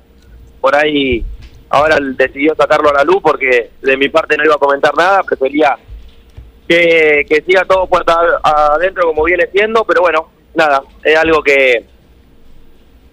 [0.60, 1.24] Por ahí,
[1.70, 5.22] ahora decidió sacarlo a la luz porque de mi parte no iba a comentar nada,
[5.22, 5.76] prefería
[6.68, 11.84] que, que siga todo puerta adentro como viene siendo, pero bueno, nada, es algo que,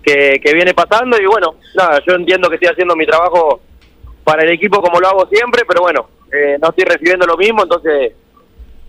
[0.03, 3.61] que, que viene pasando y bueno, nada, yo entiendo que estoy haciendo mi trabajo
[4.23, 7.63] para el equipo como lo hago siempre, pero bueno, eh, no estoy recibiendo lo mismo,
[7.63, 8.13] entonces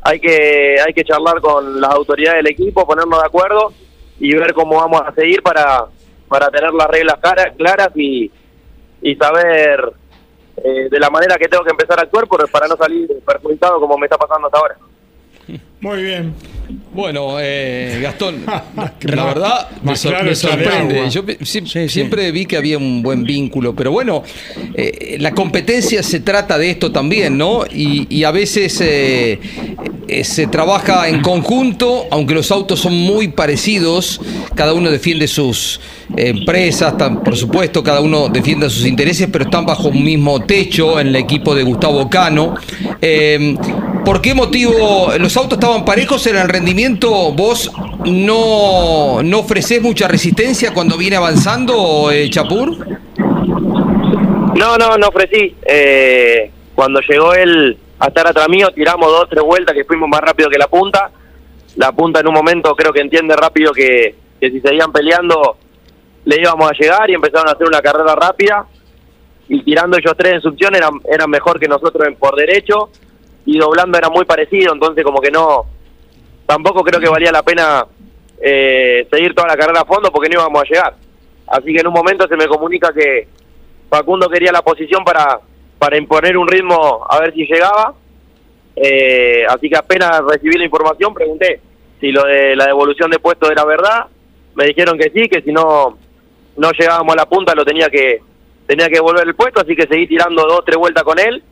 [0.02, 3.72] hay que hay que charlar con las autoridades del equipo, ponernos de acuerdo
[4.20, 5.84] y ver cómo vamos a seguir para,
[6.28, 8.30] para tener las reglas cara- claras y,
[9.02, 9.92] y saber
[10.56, 13.96] eh, de la manera que tengo que empezar a actuar para no salir perjudicado como
[13.96, 14.76] me está pasando hasta ahora.
[15.80, 16.34] Muy bien.
[16.92, 18.42] Bueno, eh, Gastón,
[18.76, 21.08] la verdad me, más sor- claro me sorprende.
[21.08, 21.88] Yo sí.
[21.88, 24.24] siempre vi que había un buen vínculo, pero bueno,
[24.74, 27.64] eh, la competencia se trata de esto también, ¿no?
[27.72, 29.38] Y, y a veces eh,
[30.08, 34.20] eh, se trabaja en conjunto, aunque los autos son muy parecidos,
[34.56, 35.80] cada uno defiende sus
[36.16, 40.98] empresas, tan- por supuesto, cada uno defiende sus intereses, pero están bajo un mismo techo
[40.98, 42.56] en el equipo de Gustavo Cano.
[44.08, 47.10] ¿Por qué motivo los autos estaban parejos en el rendimiento?
[47.32, 47.70] ¿Vos
[48.06, 52.70] no, no ofreces mucha resistencia cuando viene avanzando, eh, Chapur?
[54.56, 55.54] No, no, no ofrecí.
[55.62, 60.22] Eh, cuando llegó él a estar atrás mío, tiramos dos, tres vueltas que fuimos más
[60.22, 61.10] rápido que la punta.
[61.76, 65.58] La punta en un momento creo que entiende rápido que, que si seguían peleando
[66.24, 68.64] le íbamos a llegar y empezaron a hacer una carrera rápida.
[69.50, 72.88] Y tirando ellos tres en succión eran, eran mejor que nosotros en por derecho
[73.48, 75.64] y doblando era muy parecido, entonces como que no,
[76.44, 77.82] tampoco creo que valía la pena
[78.42, 80.94] eh, seguir toda la carrera a fondo porque no íbamos a llegar.
[81.46, 83.26] Así que en un momento se me comunica que
[83.88, 85.40] Facundo quería la posición para,
[85.78, 87.94] para imponer un ritmo a ver si llegaba.
[88.76, 91.62] Eh, así que apenas recibí la información pregunté
[92.00, 94.08] si lo de la devolución de puesto era verdad.
[94.56, 95.96] Me dijeron que sí, que si no
[96.58, 98.20] no llegábamos a la punta lo tenía que
[98.66, 101.42] tenía que volver el puesto, así que seguí tirando dos, tres vueltas con él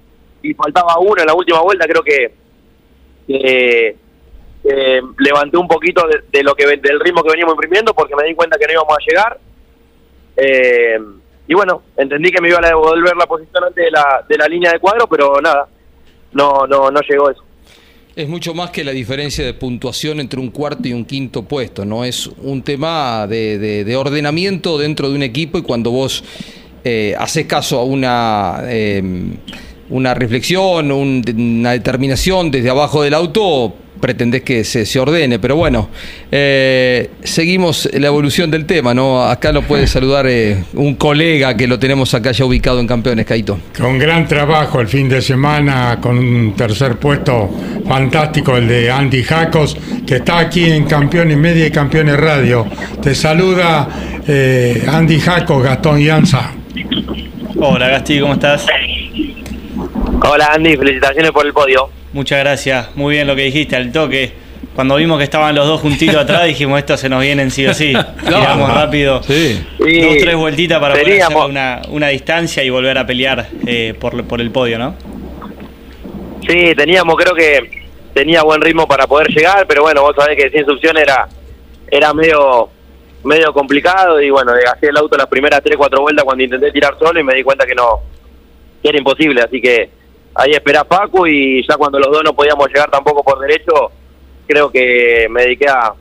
[0.50, 2.32] y faltaba una en la última vuelta, creo que,
[3.26, 3.96] que,
[4.62, 8.34] que levanté un poquito de, lo que del ritmo que veníamos imprimiendo porque me di
[8.34, 9.38] cuenta que no íbamos a llegar.
[10.36, 10.98] Eh,
[11.48, 14.46] y bueno, entendí que me iban a devolver la posición antes de la, de la
[14.48, 15.68] línea de cuadro, pero nada,
[16.32, 17.42] no, no, no llegó eso.
[18.16, 21.84] Es mucho más que la diferencia de puntuación entre un cuarto y un quinto puesto,
[21.84, 22.02] ¿no?
[22.04, 26.24] Es un tema de, de- de ordenamiento dentro de un equipo y cuando vos
[26.82, 29.02] eh, haces caso a una, eh,
[29.90, 35.38] una reflexión, un- una determinación desde abajo del auto, pretendés que se, se ordene.
[35.38, 35.88] Pero bueno,
[36.30, 39.22] eh, seguimos la evolución del tema, ¿no?
[39.22, 43.24] Acá lo puede saludar eh, un colega que lo tenemos acá ya ubicado en Campeones,
[43.24, 43.58] Caito.
[43.78, 47.48] Con gran trabajo el fin de semana, con un tercer puesto
[47.88, 52.66] fantástico, el de Andy Jacos, que está aquí en Campeones Media y Campeones Radio.
[53.02, 53.88] Te saluda
[54.28, 56.52] eh, Andy Jacos, Gastón Llanza.
[57.58, 58.66] Hola Gasti, ¿cómo estás?
[60.22, 61.88] Hola Andy, felicitaciones por el podio.
[62.12, 62.94] Muchas gracias.
[62.96, 64.32] Muy bien lo que dijiste al toque.
[64.74, 67.74] Cuando vimos que estaban los dos juntitos atrás, dijimos, estos se nos vienen sí o
[67.74, 67.92] sí.
[68.24, 69.22] Tiramos rápido.
[69.22, 69.64] Sí.
[69.78, 69.88] Dos,
[70.20, 74.24] tres vueltitas para poder teníamos- hacer una, una distancia y volver a pelear eh, por,
[74.26, 74.94] por el podio, ¿no?
[76.48, 80.50] Sí, teníamos, creo que tenía buen ritmo para poder llegar, pero bueno, vos sabés que
[80.50, 81.26] sin succión era
[81.88, 82.68] era medio
[83.24, 86.96] medio complicado y bueno, dejé el auto las primeras 3, 4 vueltas cuando intenté tirar
[86.98, 88.00] solo y me di cuenta que no,
[88.82, 89.90] que era imposible, así que
[90.36, 93.90] ahí esperé a Paco y ya cuando los dos no podíamos llegar tampoco por derecho,
[94.46, 95.92] creo que me dediqué a,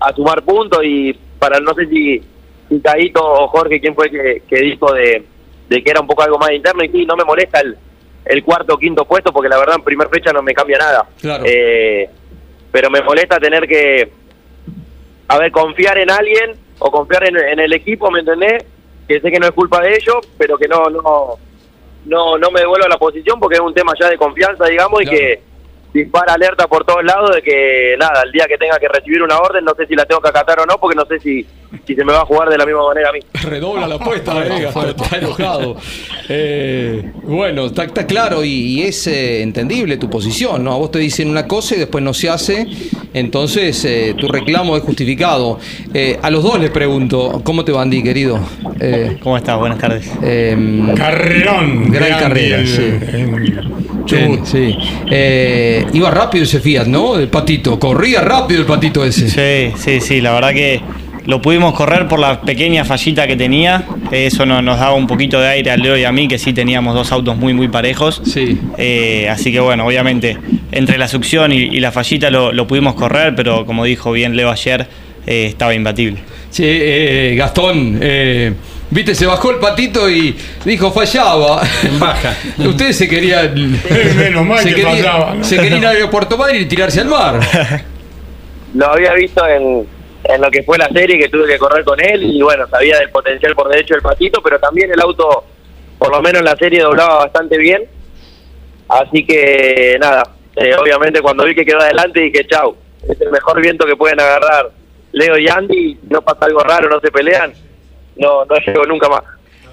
[0.00, 2.22] a sumar puntos y para no sé si,
[2.68, 5.24] si Caíto o Jorge, quién fue que, que dijo de,
[5.68, 7.76] de que era un poco algo más interno y sí, no me molesta el,
[8.24, 11.08] el cuarto o quinto puesto porque la verdad en primer fecha no me cambia nada.
[11.20, 11.44] Claro.
[11.46, 12.08] Eh,
[12.72, 14.10] pero me molesta tener que,
[15.28, 18.64] a ver, confiar en alguien o confiar en, en el equipo, ¿me entendés?
[19.08, 21.38] Que sé que no es culpa de ellos, pero que no, no,
[22.06, 25.00] no, no me devuelvo a la posición porque es un tema ya de confianza, digamos,
[25.00, 25.16] Claro.
[25.16, 25.40] y que
[25.96, 29.38] dispara alerta por todos lados de que, nada, el día que tenga que recibir una
[29.38, 31.44] orden, no sé si la tengo que acatar o no, porque no sé si,
[31.86, 33.20] si se me va a jugar de la misma manera a mí.
[33.42, 35.76] Redobla la apuesta, eh, Gastón, está enojado.
[36.28, 40.72] Eh, bueno, está, está claro y, y es eh, entendible tu posición, ¿no?
[40.72, 42.66] A vos te dicen una cosa y después no se hace,
[43.14, 45.58] entonces eh, tu reclamo es justificado.
[45.94, 48.38] Eh, a los dos les pregunto, ¿cómo te va Andy, querido?
[48.80, 49.58] Eh, ¿Cómo estás?
[49.58, 50.10] Buenas tardes.
[50.22, 51.90] em, Carrerón.
[51.90, 52.98] Gran carrera, sí.
[54.06, 54.44] Chubut.
[54.44, 54.76] sí.
[55.10, 57.16] Eh, iba rápido ese Fiat, ¿no?
[57.18, 57.78] El patito.
[57.78, 59.28] Corría rápido el patito ese.
[59.28, 60.80] Sí, sí, sí, la verdad que
[61.26, 63.84] lo pudimos correr por la pequeña fallita que tenía.
[64.12, 66.52] Eso no- nos daba un poquito de aire a Leo y a mí, que sí
[66.52, 68.22] teníamos dos autos muy, muy parejos.
[68.24, 68.56] Sí.
[68.78, 70.36] Eh, así que bueno, obviamente,
[70.70, 74.36] entre la succión y, y la fallita lo, lo pudimos correr, pero como dijo bien
[74.36, 74.86] Leo ayer,
[75.26, 76.20] eh, estaba imbatible.
[76.58, 77.98] Eh, Gastón,
[78.90, 81.62] viste, se bajó el patito y dijo fallaba.
[81.98, 82.34] Baja.
[82.58, 83.54] Ustedes se querían.
[84.16, 85.44] Menos mal se que querían- fallaba, ¿no?
[85.44, 87.40] Se querían ir a Puerto Madryn y tirarse al mar.
[88.74, 89.86] lo había visto en,
[90.24, 92.98] en lo que fue la serie que tuve que correr con él y bueno, sabía
[92.98, 95.44] del potencial por derecho del patito, pero también el auto,
[95.98, 97.84] por lo menos en la serie, doblaba bastante bien.
[98.88, 100.22] Así que nada,
[100.56, 102.76] eh, obviamente cuando vi que quedó adelante dije, chau,
[103.08, 104.70] es el mejor viento que pueden agarrar
[105.12, 107.52] Leo y Andy, no pasa algo raro, no se pelean,
[108.16, 109.22] no, no llego nunca más.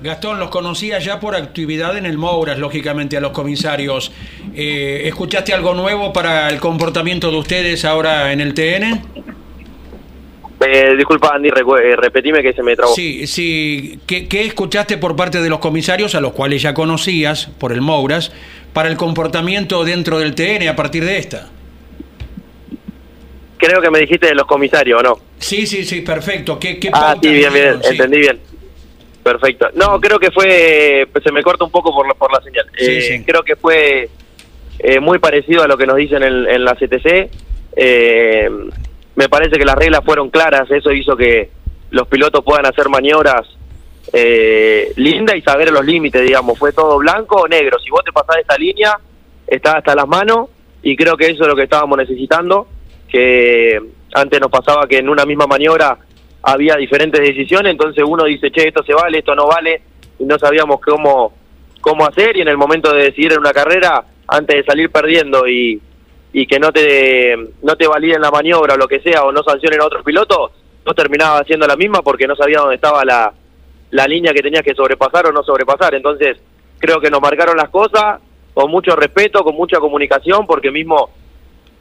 [0.01, 4.11] Gastón, los conocía ya por actividad en el Mouras, lógicamente, a los comisarios.
[4.53, 9.01] Eh, ¿Escuchaste algo nuevo para el comportamiento de ustedes ahora en el TN?
[10.65, 12.93] Eh, disculpa Andy, eh, repetime que se me trabó.
[12.93, 13.99] Sí, sí.
[14.05, 17.79] ¿Qué, qué escuchaste por parte de los comisarios, a los cuales ya conocías por el
[17.79, 18.33] Mouras,
[18.73, 21.49] para el comportamiento dentro del TN a partir de esta?
[23.57, 25.19] Creo que me dijiste de los comisarios, ¿o no?
[25.37, 26.59] Sí, sí, sí, perfecto.
[26.59, 27.79] ¿Qué, qué Ah, sí, bien, bien?
[27.83, 27.89] Sí.
[27.91, 28.39] entendí bien.
[29.23, 29.69] Perfecto.
[29.75, 32.65] No, creo que fue, pues se me corta un poco por la, por la señal.
[32.77, 33.23] Sí, Eh, sí.
[33.25, 34.09] Creo que fue
[34.79, 37.29] eh, muy parecido a lo que nos dicen en, en la CTC.
[37.75, 38.49] Eh,
[39.15, 41.49] me parece que las reglas fueron claras, eso hizo que
[41.91, 43.47] los pilotos puedan hacer maniobras
[44.11, 46.57] eh, lindas y saber los límites, digamos.
[46.59, 47.79] Fue todo blanco o negro.
[47.79, 48.97] Si vos te pasás esta línea,
[49.47, 50.49] está hasta las manos
[50.81, 52.67] y creo que eso es lo que estábamos necesitando,
[53.13, 53.79] que
[54.15, 55.95] antes nos pasaba que en una misma maniobra
[56.41, 59.81] había diferentes decisiones, entonces uno dice, che, esto se vale, esto no vale,
[60.17, 61.31] y no sabíamos cómo,
[61.79, 65.47] cómo hacer, y en el momento de decidir en una carrera, antes de salir perdiendo
[65.47, 65.79] y,
[66.33, 69.43] y que no te, no te validen la maniobra o lo que sea, o no
[69.43, 70.51] sancionen a otros pilotos,
[70.83, 73.31] no terminaba haciendo la misma porque no sabía dónde estaba la,
[73.91, 75.93] la línea que tenías que sobrepasar o no sobrepasar.
[75.93, 76.37] Entonces,
[76.79, 78.19] creo que nos marcaron las cosas
[78.53, 81.11] con mucho respeto, con mucha comunicación, porque mismo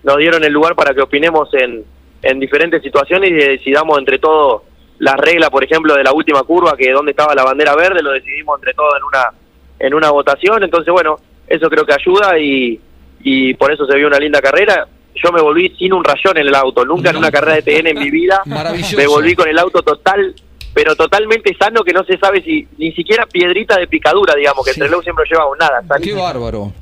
[0.05, 1.85] nos dieron el lugar para que opinemos en,
[2.23, 4.63] en diferentes situaciones y decidamos entre todos
[4.99, 8.13] las reglas, por ejemplo, de la última curva, que donde estaba la bandera verde, lo
[8.13, 9.33] decidimos entre todos en una
[9.81, 10.63] en una votación.
[10.63, 12.81] Entonces, bueno, eso creo que ayuda y,
[13.25, 14.87] y por eso se vio una linda carrera.
[15.15, 17.89] Yo me volví sin un rayón en el auto, nunca en una carrera de TN
[17.89, 18.97] en mi vida Maravilloso.
[18.97, 20.35] me volví con el auto total,
[20.73, 24.73] pero totalmente sano, que no se sabe si ni siquiera piedrita de picadura, digamos, que
[24.73, 24.79] Sí.
[24.81, 25.83] entre luego siempre llevamos nada.
[26.01, 26.73] Qué bárbaro.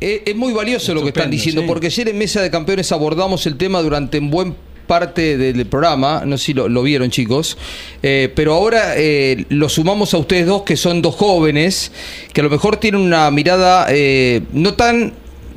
[0.00, 1.66] Es, es muy valioso lo que están diciendo, sí.
[1.66, 4.54] porque ayer en Mesa de Campeones abordamos el tema durante un buen
[4.86, 7.58] parte del programa, no sé si lo, lo vieron chicos,
[8.02, 11.92] eh, pero ahora eh, lo sumamos a ustedes dos que son dos jóvenes,
[12.32, 15.12] que a lo mejor tienen una mirada eh, no tan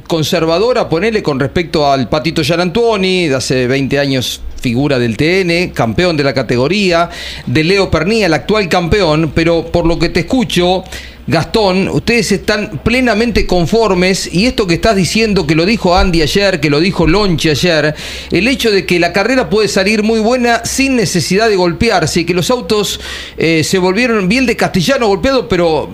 [0.08, 6.18] conservadora, ponele con respecto al Patito Gianantuoni, de hace 20 años figura del TN, campeón
[6.18, 7.10] de la categoría,
[7.46, 10.84] de Leo Pernía, el actual campeón, pero por lo que te escucho,
[11.30, 16.60] Gastón, ustedes están plenamente conformes y esto que estás diciendo, que lo dijo Andy ayer,
[16.60, 17.94] que lo dijo Lonchi ayer,
[18.32, 22.26] el hecho de que la carrera puede salir muy buena sin necesidad de golpearse y
[22.26, 23.00] que los autos
[23.38, 25.92] eh, se volvieron bien de castellano golpeado, pero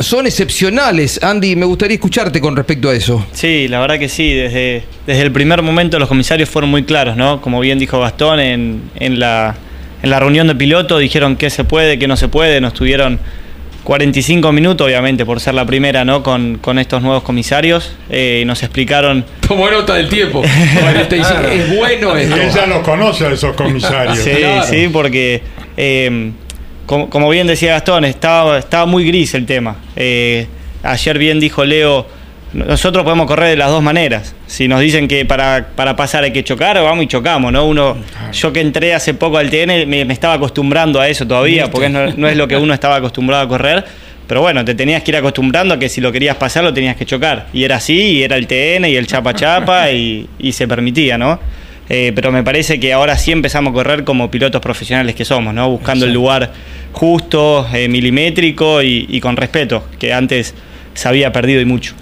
[0.00, 1.22] son excepcionales.
[1.22, 3.26] Andy, me gustaría escucharte con respecto a eso.
[3.32, 4.32] Sí, la verdad que sí.
[4.32, 7.40] Desde, desde el primer momento los comisarios fueron muy claros, ¿no?
[7.40, 9.54] Como bien dijo Gastón, en, en, la,
[10.02, 12.60] en la reunión de piloto dijeron qué se puede, qué no se puede.
[12.60, 13.18] Nos tuvieron
[13.84, 16.22] 45 minutos, obviamente, por ser la primera, ¿no?
[16.22, 17.92] Con, con estos nuevos comisarios.
[18.10, 19.24] Eh, nos explicaron.
[19.48, 20.42] Como nota del tiempo.
[20.44, 22.36] es bueno esto.
[22.36, 24.18] Él ya los conoce a esos comisarios.
[24.18, 24.32] Sí,
[24.68, 25.42] sí, porque.
[25.76, 26.32] eh,
[26.86, 29.76] como, como bien decía Gastón, estaba, estaba muy gris el tema.
[29.96, 30.46] Eh,
[30.82, 32.06] ayer bien dijo Leo,
[32.52, 34.34] nosotros podemos correr de las dos maneras.
[34.46, 37.66] Si nos dicen que para, para pasar hay que chocar, vamos y chocamos, ¿no?
[37.66, 37.96] Uno,
[38.32, 41.88] yo que entré hace poco al TN, me, me estaba acostumbrando a eso todavía, porque
[41.88, 43.84] no, no es lo que uno estaba acostumbrado a correr.
[44.26, 46.96] Pero bueno, te tenías que ir acostumbrando a que si lo querías pasar lo tenías
[46.96, 47.46] que chocar.
[47.52, 51.18] Y era así, y era el TN y el chapa chapa, y, y se permitía,
[51.18, 51.38] ¿no?
[51.88, 55.54] Eh, pero me parece que ahora sí empezamos a correr como pilotos profesionales que somos,
[55.54, 55.70] ¿no?
[55.70, 56.52] Buscando el lugar
[56.92, 60.54] justo, eh, milimétrico y, y con respeto, que antes
[60.94, 61.94] se había perdido y mucho.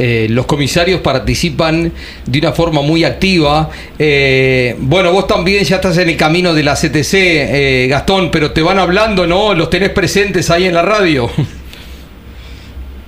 [0.00, 1.92] Eh, los comisarios participan
[2.24, 3.68] de una forma muy activa.
[3.98, 8.52] Eh, bueno, vos también ya estás en el camino de la CTC, eh, Gastón, pero
[8.52, 9.54] te van hablando, ¿no?
[9.54, 11.28] Los tenés presentes ahí en la radio.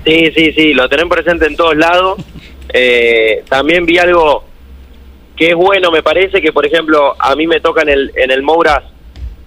[0.05, 2.21] Sí, sí, sí, lo tienen presente en todos lados.
[2.73, 4.45] Eh, también vi algo
[5.41, 8.31] que es bueno, me parece, que por ejemplo a mí me toca en el, en
[8.31, 8.83] el Mouras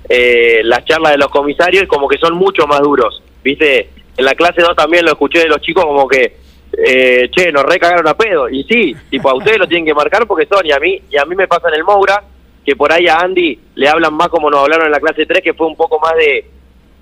[0.10, 3.22] eh, las charlas de los comisarios como que son mucho más duros.
[3.44, 6.36] Viste, en la clase 2 también lo escuché de los chicos como que,
[6.84, 8.50] eh, che, nos recagaron a pedo.
[8.50, 11.16] Y sí, tipo a ustedes lo tienen que marcar porque son, y a mí, y
[11.16, 12.24] a mí me pasa en el Moura,
[12.66, 15.44] que por ahí a Andy le hablan más como nos hablaron en la clase 3,
[15.44, 16.44] que fue un poco más de,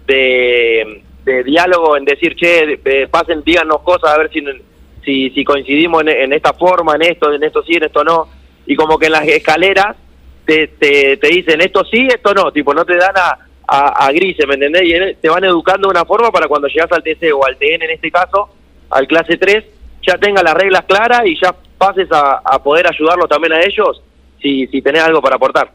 [0.06, 6.34] de, diálogo en decir, che, eh, pasen, díganos cosas a ver si, si, coincidimos en
[6.34, 8.41] esta forma, en esto, en esto sí, en esto no.
[8.72, 9.98] Y como que en las escaleras
[10.46, 14.12] te, te, te dicen esto sí, esto no, tipo, no te dan a, a, a
[14.14, 14.84] grises, ¿me entendés?
[14.84, 17.58] Y en- te van educando de una forma para cuando llegas al TC o al
[17.58, 18.50] TN en este caso,
[18.90, 19.66] al clase 3,
[20.08, 24.02] ya tengas las reglas claras y ya pases a, a poder ayudarlos también a ellos
[24.42, 25.70] si, si tenés algo para aportar.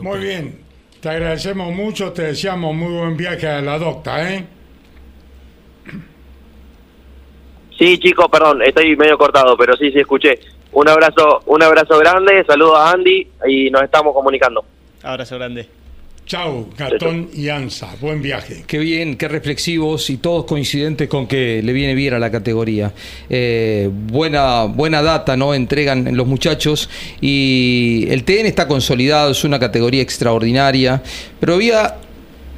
[0.00, 0.60] Muy bien.
[1.02, 4.44] Te agradecemos mucho, te deseamos muy buen viaje a la docta, ¿eh?
[7.78, 10.38] Sí, chicos, perdón, estoy medio cortado, pero sí, sí, escuché.
[10.72, 14.64] Un abrazo, un abrazo grande, saludos a Andy y nos estamos comunicando.
[15.02, 15.80] Abrazo grande.
[16.30, 17.96] Chau, Gastón y Ansa.
[18.00, 18.62] Buen viaje.
[18.64, 22.92] Qué bien, qué reflexivos y todos coincidentes con que le viene bien a la categoría.
[23.28, 25.54] Eh, buena, buena data, ¿no?
[25.54, 26.88] Entregan los muchachos
[27.20, 31.02] y el TN está consolidado, es una categoría extraordinaria,
[31.40, 31.96] pero había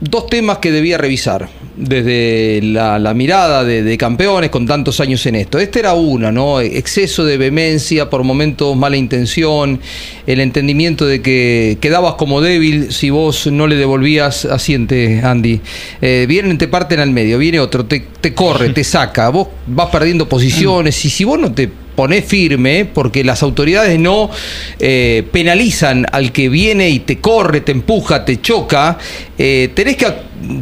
[0.02, 5.24] dos temas que debía revisar desde la, la mirada de, de campeones con tantos años
[5.26, 5.58] en esto.
[5.58, 6.60] Este era una, ¿no?
[6.60, 9.80] Exceso de vehemencia, por momentos mala intención,
[10.26, 15.60] el entendimiento de que quedabas como débil si vos no le devolvías asiente, Andy.
[16.00, 19.88] Eh, vienen, te parten al medio, viene otro, te, te corre, te saca, vos vas
[19.90, 24.30] perdiendo posiciones y si vos no te ponés firme, porque las autoridades no
[24.78, 28.98] eh, penalizan al que viene y te corre, te empuja, te choca,
[29.38, 30.06] eh, tenés que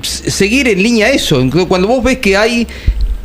[0.03, 1.43] seguir en línea eso.
[1.69, 2.67] Cuando vos ves que hay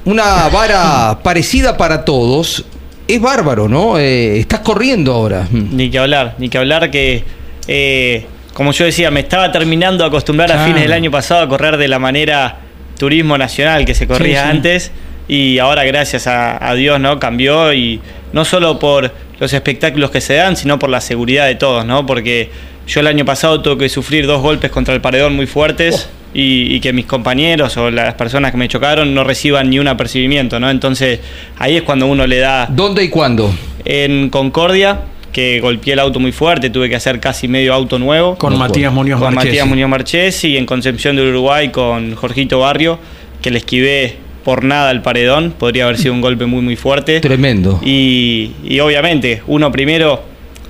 [0.05, 2.65] una vara parecida para todos,
[3.07, 3.97] es bárbaro, ¿no?
[3.99, 5.47] Eh, estás corriendo ahora.
[5.51, 7.23] Ni que hablar, ni que hablar que,
[7.67, 11.49] eh, como yo decía, me estaba terminando de acostumbrar a fines del año pasado a
[11.49, 12.59] correr de la manera
[12.97, 14.55] turismo nacional que se corría Sí, sí.
[14.57, 14.91] antes
[15.27, 17.99] y ahora gracias a, a Dios no cambió y
[18.33, 22.05] no solo por los espectáculos que se dan, sino por la seguridad de todos, ¿no?
[22.05, 22.49] Porque
[22.87, 26.75] yo el año pasado tuve que sufrir dos golpes contra el paredón muy fuertes y,
[26.75, 30.59] y que mis compañeros o las personas que me chocaron no reciban ni un apercibimiento,
[30.59, 30.69] ¿no?
[30.69, 31.19] Entonces
[31.57, 33.53] ahí es cuando uno le da ¿Dónde y cuándo?
[33.83, 35.01] en Concordia,
[35.31, 38.37] que golpeé el auto muy fuerte, tuve que hacer casi medio auto nuevo.
[38.37, 39.47] Con Matías Muñoz con Marchesi.
[39.49, 42.99] Matías Muñoz Marchesi y en Concepción del Uruguay con Jorgito Barrio,
[43.41, 47.19] que le esquivé por nada al paredón, podría haber sido un golpe muy muy fuerte.
[47.19, 47.81] Tremendo.
[47.83, 50.23] Y, y obviamente, uno primero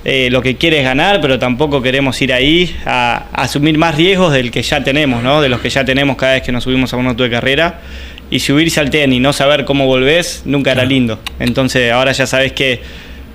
[0.04, 3.94] eh, lo que quiere es ganar, pero tampoco queremos ir ahí a, a asumir más
[3.96, 5.40] riesgos del que ya tenemos, ¿no?
[5.40, 7.80] De los que ya tenemos cada vez que nos subimos a un auto de carrera.
[8.28, 11.20] Y subirse al tenis y no saber cómo volvés, nunca era lindo.
[11.38, 12.80] Entonces ahora ya sabes que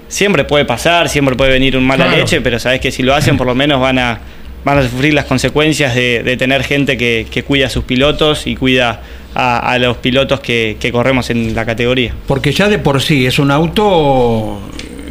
[0.09, 2.19] siempre puede pasar, siempre puede venir un mala Claro.
[2.19, 4.19] leche, pero sabes que si lo hacen por lo menos van a,
[4.63, 8.45] van a sufrir las consecuencias de, de tener gente que, que cuida a sus pilotos
[8.47, 9.01] y cuida
[9.33, 12.13] a, a los pilotos que, que corremos en la categoría.
[12.27, 14.59] Porque ya de por sí es un auto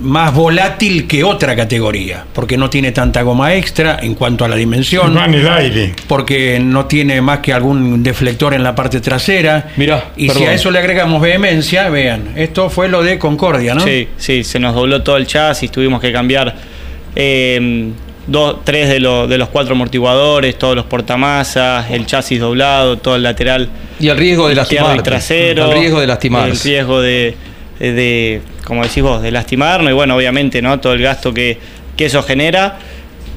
[0.02, 4.56] más volátil que otra categoría, porque no tiene tanta goma extra en cuanto a la
[4.56, 5.92] dimensión, Va en el aire.
[6.06, 9.72] porque no tiene más que algún deflector en la parte trasera.
[9.76, 13.82] Mirá, y si a eso le agregamos vehemencia, vean, esto fue lo de Concordia, ¿no?
[13.82, 16.54] Sí, sí, se nos dobló todo el chasis, tuvimos que cambiar
[17.14, 17.90] eh,
[18.30, 23.16] dos, tres de, los de los cuatro amortiguadores, todos los portamasas, el chasis doblado, todo
[23.16, 23.68] el lateral.
[23.98, 25.02] Y el riesgo de y lastimarte.
[25.02, 25.70] trasero.
[25.70, 26.50] El riesgo de lastimarse.
[26.50, 27.36] El riesgo de,
[27.78, 30.78] de, como decís vos, de lastimarnos y bueno, obviamente, ¿no?
[30.80, 31.58] Todo el gasto que,
[31.96, 32.78] que eso genera.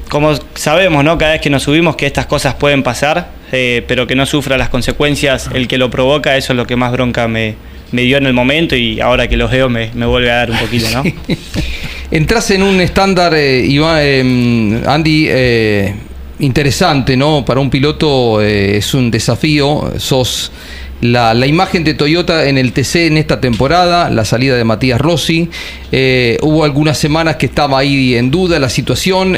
[0.08, 1.18] Como sabemos, ¿no?
[1.18, 4.58] Cada vez que nos subimos que estas cosas pueden pasar, eh, pero que no sufra
[4.58, 7.54] las consecuencias el que lo provoca, eso es lo que más bronca me,
[7.92, 10.86] dio en el momento y ahora que los veo me, vuelve a dar un poquito,
[10.90, 11.04] ¿no?
[12.10, 15.94] Entras en un estándar, eh, Iván, eh, Andy, eh,
[16.38, 17.44] interesante, ¿no?
[17.44, 19.92] Para un piloto es un desafío.
[19.98, 20.52] Sos
[21.00, 25.48] la, imagen de Toyota en el TC en esta temporada, la salida de Matías Rossi.
[26.42, 29.36] Hubo algunas semanas que estaba ahí en duda la situación.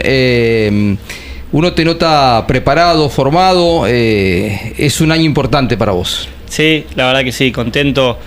[1.57, 3.87] Uno te nota preparado, formado.
[3.89, 6.29] eh, es un año importante para vos.
[6.51, 8.19] Sí, la verdad que sí, contento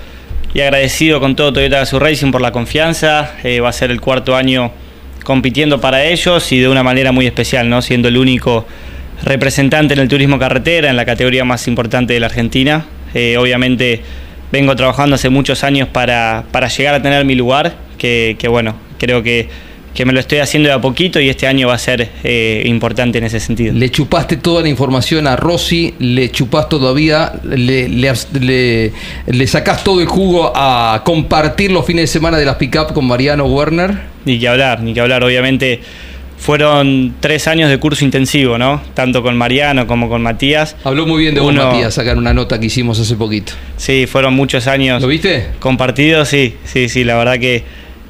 [0.51, 3.36] y agradecido con todo Toyota Gazoo Racing por la confianza.
[3.43, 4.71] Eh, va a ser el cuarto año
[5.23, 7.84] compitiendo para ellos y de una manera muy especial, ¿no?
[7.84, 8.65] Siendo el único
[9.21, 12.88] representante en el turismo carretera, en la categoría más importante de la Argentina.
[13.13, 14.01] Eh, obviamente
[14.51, 19.21] vengo trabajando hace muchos años para, para llegar a tener mi lugar, que bueno, creo
[19.21, 19.49] que,
[19.93, 22.63] que me lo estoy haciendo de a poquito y este año va a ser eh,
[22.65, 23.73] importante en ese sentido.
[23.73, 28.93] Le chupaste toda la información a Rossi, le chupás todavía, le, le, le,
[29.27, 33.05] le sacás todo el jugo a compartir los fines de semana de las pick-up con
[33.05, 33.97] Mariano Werner.
[34.25, 35.23] Ni que hablar, ni que hablar.
[35.23, 35.81] Obviamente
[36.37, 38.81] fueron tres años de curso intensivo, ¿no?
[38.93, 40.75] Tanto con Mariano como con Matías.
[40.85, 43.53] Habló muy bien de vos, Uno- Matías, sacar una nota que hicimos hace poquito.
[43.75, 45.47] Sí, fueron muchos años ¿Lo viste?
[45.59, 47.63] compartidos, sí, sí, sí, la verdad que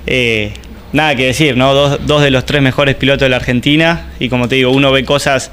[0.05, 0.51] eh,
[0.93, 1.73] nada que decir, ¿no?
[1.73, 4.91] Dos, dos de los tres mejores pilotos de la Argentina y como te digo, uno
[4.91, 5.51] ve cosas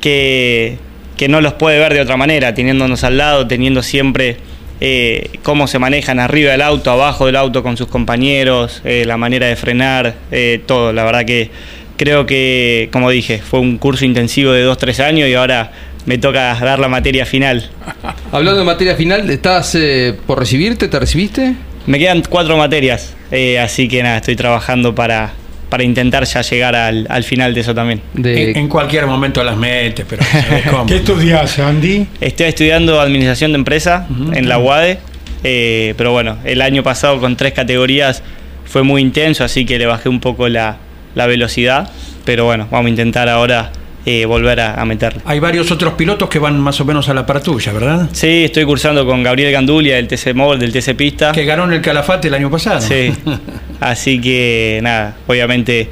[0.00, 0.78] que,
[1.16, 4.36] que no los puede ver de otra manera, teniéndonos al lado, teniendo siempre
[4.84, 9.16] eh, cómo se manejan arriba del auto, abajo del auto con sus compañeros, eh, la
[9.16, 11.50] manera de frenar, eh, todo, la verdad que
[11.96, 15.70] creo que, como dije, fue un curso intensivo de dos, tres años y ahora
[16.04, 17.70] me toca dar la materia final.
[18.32, 19.78] Hablando de materia final, ¿estás
[20.26, 20.88] por recibirte?
[20.88, 21.54] ¿Te recibiste?
[21.86, 25.32] Me quedan cuatro materias, eh, así que nada, estoy trabajando para,
[25.68, 28.00] para intentar ya llegar al, al final de eso también.
[28.14, 30.86] De, En, en cualquier momento las metes, pero ¿sabes cómo?
[30.86, 32.06] ¿Qué estudias, Andy?
[32.20, 34.98] Estoy estudiando Administración de Empresa en la UADE,
[35.44, 38.22] eh, pero bueno, el año pasado con tres categorías
[38.64, 40.76] fue muy intenso, así que le bajé un poco la,
[41.14, 41.90] la velocidad,
[42.24, 43.72] pero bueno, vamos a intentar ahora
[44.04, 45.20] eh, volver a, a meterle.
[45.24, 48.08] Hay varios otros pilotos que van más o menos a la par tuya, ¿verdad?
[48.12, 51.32] Sí, estoy cursando con Gabriel Gandulia del TC Móvil, del TC Pista.
[51.32, 52.80] Que ganó en el Calafate el año pasado.
[52.80, 53.12] Sí,
[53.80, 55.88] así que nada, obviamente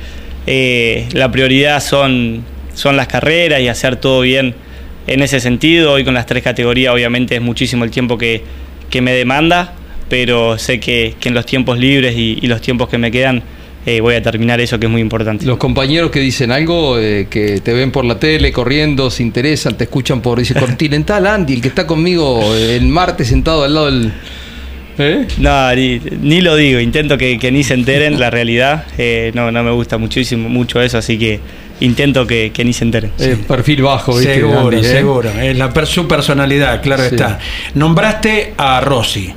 [0.46, 2.44] eh, la prioridad son,
[2.74, 4.54] son las carreras y hacer todo bien
[5.06, 5.92] en ese sentido.
[5.92, 8.42] Hoy con las tres categorías obviamente es muchísimo el tiempo que,
[8.90, 9.74] que me demanda,
[10.08, 13.42] pero sé que, que en los tiempos libres y, y los tiempos que me quedan
[13.86, 15.46] eh, voy a terminar eso que es muy importante.
[15.46, 19.76] los compañeros que dicen algo, eh, que te ven por la tele corriendo, se interesan,
[19.76, 23.74] te escuchan por dice Continental Andy, el que está conmigo eh, el martes sentado al
[23.74, 24.12] lado del.
[24.98, 25.26] ¿Eh?
[25.38, 28.84] No, ni, ni lo digo, intento que, que ni se enteren la realidad.
[28.98, 31.40] Eh, no, no me gusta muchísimo mucho eso, así que
[31.80, 33.10] intento que, que ni se enteren.
[33.18, 34.34] Eh, perfil bajo, ¿viste?
[34.34, 34.84] Seguro, Andy, ¿eh?
[34.84, 35.30] seguro.
[35.40, 37.14] Es la per- su personalidad, claro Sí.
[37.14, 37.38] está.
[37.74, 39.32] Nombraste a Rossi,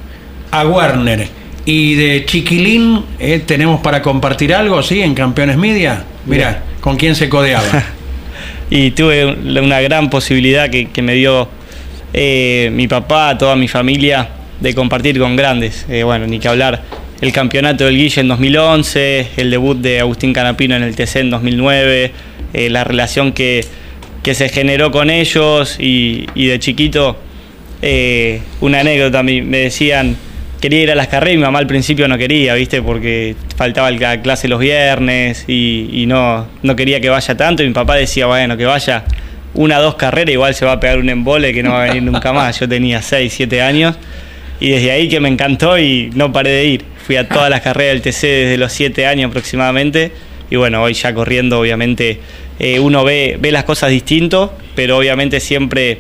[0.51, 1.29] a Werner
[1.66, 6.03] y de Chiquilín, eh, ¿tenemos para compartir algo, sí, en Campeones Media?
[6.26, 7.64] Mira, ¿con quién se codeaba?
[8.70, 11.47] y tuve un- una gran posibilidad que, que me dio
[12.14, 15.86] eh, mi papá, toda mi familia, de compartir con grandes.
[15.89, 16.84] Eh, bueno, ni que hablar.
[17.22, 21.30] El campeonato del Guille en 2011, el debut de Agustín Canapino en el TC en
[21.30, 22.11] 2009,
[22.53, 23.66] eh, la relación que,
[24.22, 27.18] que se generó con ellos y, y de chiquito,
[27.82, 30.18] eh, una anécdota, me decían,
[30.64, 32.82] quería ir a las carreras y mi mamá al principio no quería, ¿viste?
[32.82, 37.74] Porque faltaba la clase los viernes y, no, no quería que vaya tanto y mi
[37.74, 39.03] papá decía, bueno, que vaya
[39.55, 42.03] una dos carreras, igual se va a pegar un embole que no va a venir
[42.03, 42.61] nunca más.
[42.61, 43.97] Yo tenía 6, 7 años
[44.61, 46.86] y desde ahí que me encantó y no paré de ir.
[47.05, 50.14] Fui a todas las carreras del TC desde los 7 años aproximadamente
[50.49, 52.22] y bueno, hoy ya corriendo obviamente
[52.59, 55.99] eh, uno ve, ve las cosas distinto, pero obviamente siempre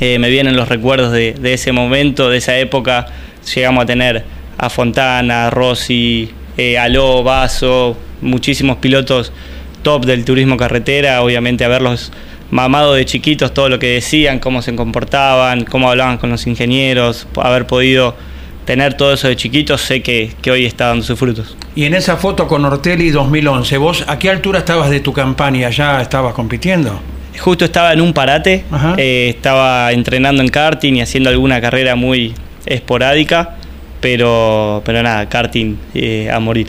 [0.00, 3.06] eh, me vienen los recuerdos de, de ese momento, de esa época.
[3.54, 4.24] Llegamos a tener
[4.58, 9.32] a Fontana, a Rossi, eh, Aló, Vaso, muchísimos pilotos
[9.82, 12.10] top del turismo carretera, obviamente a verlos
[12.50, 17.26] mamado de chiquitos todo lo que decían, cómo se comportaban, cómo hablaban con los ingenieros,
[17.36, 18.16] haber podido
[18.64, 21.56] tener todo eso de chiquitos, sé que, que hoy está dando sus frutos.
[21.74, 25.70] y en esa foto con Ortelli 2011, ¿vos a qué altura estabas de tu campaña?
[25.70, 27.00] ¿Ya estabas compitiendo?
[27.38, 28.64] Justo estaba en un parate,
[28.96, 32.34] eh, estaba entrenando en karting y haciendo alguna carrera muy
[32.66, 33.56] esporádica,
[34.00, 36.68] pero, pero nada, karting eh, a morir.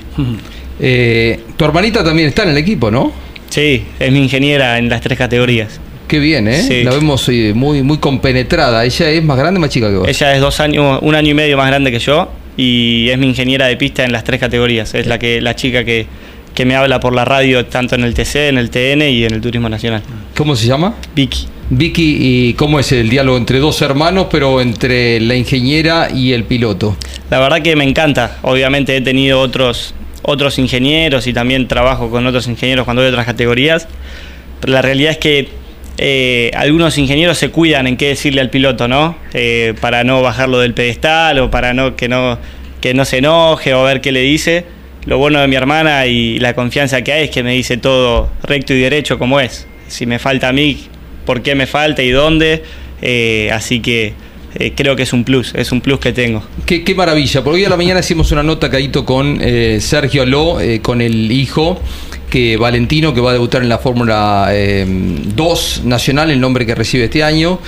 [0.80, 3.12] Eh, tu hermanita también está en el equipo, ¿no?
[3.50, 5.80] Sí, es mi ingeniera en las tres categorías.
[6.08, 6.62] Qué bien, ¿eh?
[6.62, 6.84] Sí.
[6.84, 8.86] La vemos eh, muy, muy compenetrada.
[8.86, 10.08] ¿Ella es más grande o más chica que vos?
[10.08, 13.28] Ella es dos años, un año y medio más grande que yo y es mi
[13.28, 14.94] ingeniera de pista en las tres categorías.
[14.94, 16.08] Es la que la chica que,
[16.54, 19.34] que me habla por la radio tanto en el TC, en el TN y en
[19.34, 20.02] el Turismo Nacional.
[20.36, 20.96] ¿Cómo se llama?
[21.14, 21.48] Vicky.
[21.70, 26.46] Vicky, ¿y cómo es el diálogo entre dos hermanos, pero entre la ingeniera y el
[26.46, 26.96] piloto?
[27.30, 28.38] La verdad que me encanta.
[28.42, 33.26] Obviamente he tenido otros, otros ingenieros y también trabajo con otros ingenieros cuando hay otras
[33.26, 33.90] categorías.
[34.62, 35.50] Pero la realidad es que
[35.98, 39.18] eh, algunos ingenieros se cuidan en qué decirle al piloto, ¿no?
[39.34, 42.40] Eh, para no bajarlo del pedestal o para no que, no
[42.80, 44.64] que no se enoje o ver qué le dice.
[45.06, 48.30] Lo bueno de mi hermana y la confianza que hay es que me dice todo
[48.44, 49.68] recto y derecho como es.
[49.90, 50.88] Si me falta a mí,
[51.28, 52.64] por qué me falta y dónde.
[53.04, 54.14] Eh, así que
[54.56, 56.42] eh, creo que es un plus, es un plus que tengo.
[56.66, 60.58] Qué, maravilla, porque hoy a la mañana hicimos una nota, Caíto, con eh, Sergio Aló,
[60.82, 61.80] con el hijo,
[62.30, 66.74] que Valentino, que va a debutar en la Fórmula eh, 2 Nacional, el nombre que
[66.74, 67.60] recibe este año.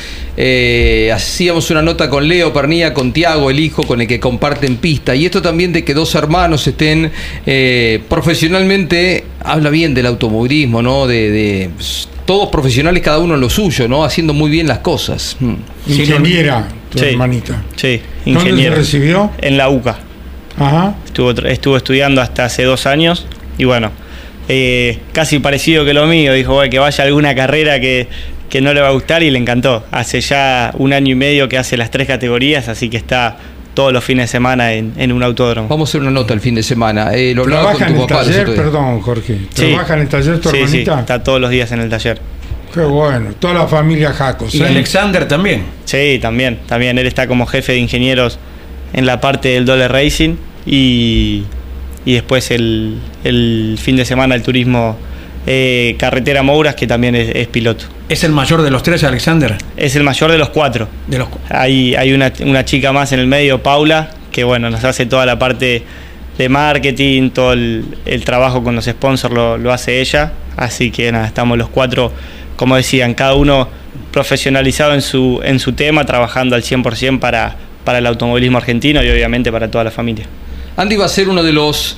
[1.14, 5.16] Hacíamos una nota con Leo Pernía, con Tiago, el hijo, con el que comparten pista.
[5.16, 7.12] Y esto también de que dos hermanos estén
[8.07, 11.07] profesionalmente, habla bien del automovilismo, ¿no?
[11.07, 11.70] De
[12.30, 14.03] todos profesionales, cada uno en lo suyo, ¿no?
[14.03, 15.36] Haciendo muy bien las cosas.
[15.39, 15.53] Mm.
[15.88, 17.05] Ingeniera, tu Sí.
[17.05, 17.63] hermanita.
[17.75, 18.75] Sí, ¿Dónde se ingeniero.
[18.75, 19.32] recibió?
[19.41, 19.97] En la UCA.
[20.59, 20.93] Ajá.
[21.07, 23.25] Estuvo, estuvo estudiando hasta hace dos años
[23.57, 23.89] y bueno,
[24.47, 26.32] eh, casi parecido que lo mío.
[26.34, 28.07] Dijo "Bueno, que vaya a alguna carrera que,
[28.47, 29.84] que no le va a gustar y le encantó.
[29.89, 33.38] Hace ya un año y medio que hace las tres categorías, así que está
[33.80, 35.69] todos los fines de semana en, en un autódromo.
[35.69, 37.13] Vamos a hacer una nota el fin de semana.
[37.13, 38.23] Eh, lo hablaba ¿Trabaja con en el papá.
[38.25, 38.45] taller?
[38.53, 39.38] Perdón, Jorge.
[39.53, 39.67] Sí.
[39.69, 40.99] ¿Trabaja en el taller tu Sí, sí, hermanita?
[40.99, 42.19] está todos los días en el taller.
[42.73, 43.32] Qué bueno.
[43.39, 44.53] Toda la familia Jacos.
[44.53, 44.65] Y ¿eh?
[44.65, 45.63] Alexander también.
[45.86, 46.97] Sí, también, también.
[46.97, 48.38] Él está como jefe de ingenieros
[48.91, 51.45] en la parte del Dollar Racing y,
[52.03, 54.97] y después el, el fin de semana el turismo
[55.46, 57.86] eh, Carretera Mouras, que también es, es piloto.
[58.08, 59.58] ¿Es el mayor de los tres, Alexander?
[59.78, 60.88] Es el mayor de los cuatro.
[61.08, 64.84] De los Hay, hay una, una chica más en el medio, Paula, que bueno, nos
[64.84, 65.84] hace toda la parte
[66.38, 70.32] de marketing, todo el, el trabajo con los sponsors lo, lo hace ella.
[70.58, 72.12] Así que nada, estamos los cuatro,
[72.56, 73.70] como decían, cada uno
[74.12, 79.10] profesionalizado en su, en su tema, trabajando al 100% para, para el automovilismo argentino y
[79.10, 80.26] obviamente para toda la familia.
[80.78, 81.98] Andy va a ser uno de los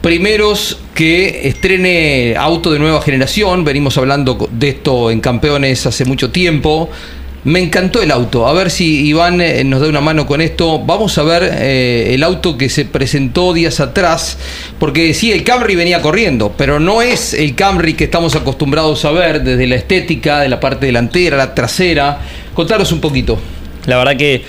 [0.00, 3.64] primeros que estrene auto de nueva generación.
[3.64, 6.90] Venimos hablando de esto en Campeones hace mucho tiempo.
[7.44, 8.46] Me encantó el auto.
[8.46, 10.78] A ver si Iván eh, nos da una mano con esto.
[10.78, 14.38] Vamos a ver eh, el auto que se presentó días atrás.
[14.78, 19.10] Porque sí, el Camry venía corriendo, pero no es el Camry que estamos acostumbrados a
[19.10, 22.20] ver desde la estética, de la parte delantera, la trasera.
[22.54, 23.40] Contaros un poquito.
[23.86, 24.44] La verdad que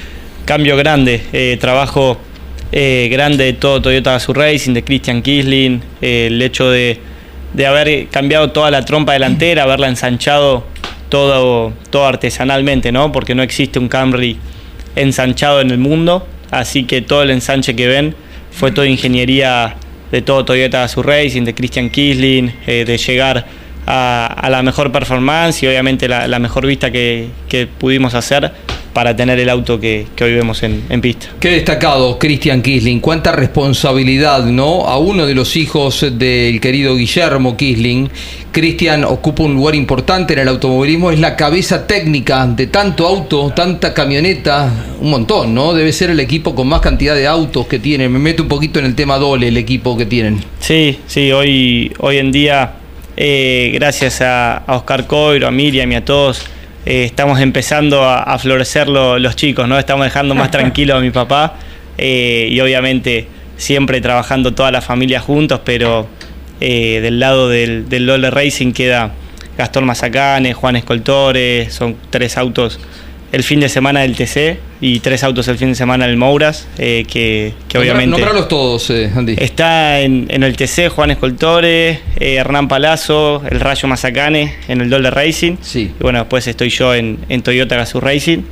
[0.45, 2.19] cambio grande, eh, trabajo
[2.75, 6.99] eh, grande de todo Toyota Gazoo Racing, de Christian Kisling, eh, el hecho de,
[7.53, 10.65] de haber cambiado toda la trompa delantera, haberla ensanchado
[11.09, 13.11] todo, todo artesanalmente, ¿no?
[13.11, 14.37] Porque no existe un Camry
[14.95, 18.15] ensanchado en el mundo, así que todo el ensanche que ven
[18.49, 19.75] fue toda ingeniería
[20.11, 23.45] de todo Toyota Gazoo Racing, de Christian Kisling, eh, de llegar
[23.85, 28.51] a, a la mejor performance y obviamente la, la mejor vista que, que pudimos hacer
[28.93, 31.27] para tener el auto que, que hoy vemos en, en pista.
[31.39, 32.99] Qué destacado, Christian Kisling.
[32.99, 34.87] Cuánta responsabilidad, ¿no?
[34.87, 38.09] A uno de los hijos del querido Guillermo Kisling.
[38.51, 41.09] Christian ocupa un lugar importante en el automovilismo.
[41.09, 44.71] Es la cabeza técnica de tanto auto, tanta camioneta.
[45.01, 45.73] Un montón, ¿no?
[45.73, 48.07] Debe ser el equipo con más cantidad de autos que tiene.
[48.09, 50.39] Me meto un poquito en el tema Dole, el equipo que tienen.
[50.59, 52.73] Sí, sí, hoy, hoy en día,
[53.17, 56.45] eh, gracias a, a Oscar Coiro, a Miriam y a todos,
[56.85, 59.77] eh, estamos empezando a, a florecer lo- los chicos, ¿no?
[59.79, 61.55] Estamos dejando más tranquilo a mi papá
[61.97, 63.27] eh, y obviamente
[63.57, 66.07] siempre trabajando toda la familia juntos, pero
[66.59, 69.11] eh, del lado del, del Lole Racing queda
[69.57, 72.79] Gastón Mazacane, Juan Escoltore, son tres autos
[73.33, 76.67] el fin de semana del TC y tres autos el fin de semana del Mouras,
[76.77, 78.11] eh, que, que Nombra- obviamente...
[78.11, 79.35] Nombralos todos, eh, Andy.
[79.37, 81.99] Está en, en el TC Juan Escoltore, eh,
[82.35, 85.57] Hernán Palazzo, el Rayo Mazacane en el Dollar Racing.
[85.61, 85.91] Sí.
[85.99, 88.43] Y bueno, después estoy yo en, en Toyota Gazoo Racing.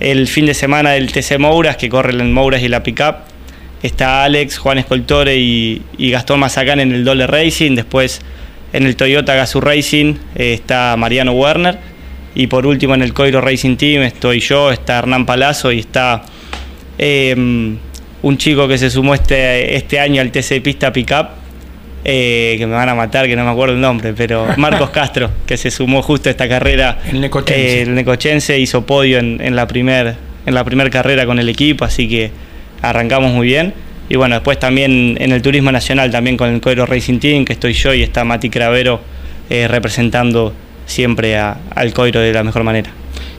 [0.00, 3.16] El fin de semana del TC Mouras, que corre en Mouras y la Pickup.
[3.82, 7.76] Está Alex, Juan Escoltore y, y Gastón Mazacane en el Dollar Racing.
[7.76, 8.20] Después
[8.72, 11.78] en el Toyota Gazoo Racing eh, está Mariano Werner.
[12.34, 16.22] Y por último en el Coiro Racing Team estoy yo, está Hernán Palazzo y está
[16.98, 17.34] eh,
[18.22, 21.28] un chico que se sumó este, este año al TC Pista Pickup,
[22.04, 25.30] eh, que me van a matar, que no me acuerdo el nombre, pero Marcos Castro,
[25.46, 26.98] que se sumó justo a esta carrera.
[27.10, 27.78] El necochense.
[27.78, 30.16] Eh, el Necochense hizo podio en, en la primer
[30.64, 32.30] primera carrera con el equipo, así que
[32.82, 33.74] arrancamos muy bien.
[34.08, 37.52] Y bueno, después también en el Turismo Nacional, también con el Coiro Racing Team, que
[37.52, 39.00] estoy yo y está Mati Cravero
[39.50, 40.54] eh, representando
[40.88, 42.90] siempre a- al Coiro de la mejor manera.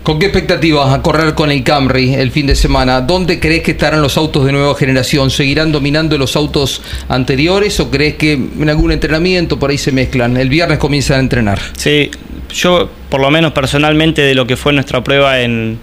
[0.03, 3.01] ¿Con qué expectativas a correr con el Camry el fin de semana?
[3.01, 5.29] ¿Dónde crees que estarán los autos de nueva generación?
[5.29, 10.37] ¿Seguirán dominando los autos anteriores o crees que en algún entrenamiento por ahí se mezclan?
[10.37, 11.59] El viernes comienzan a entrenar.
[11.75, 12.09] Sí,
[12.53, 15.77] yo por lo menos personalmente de lo que fue nuestra prueba en,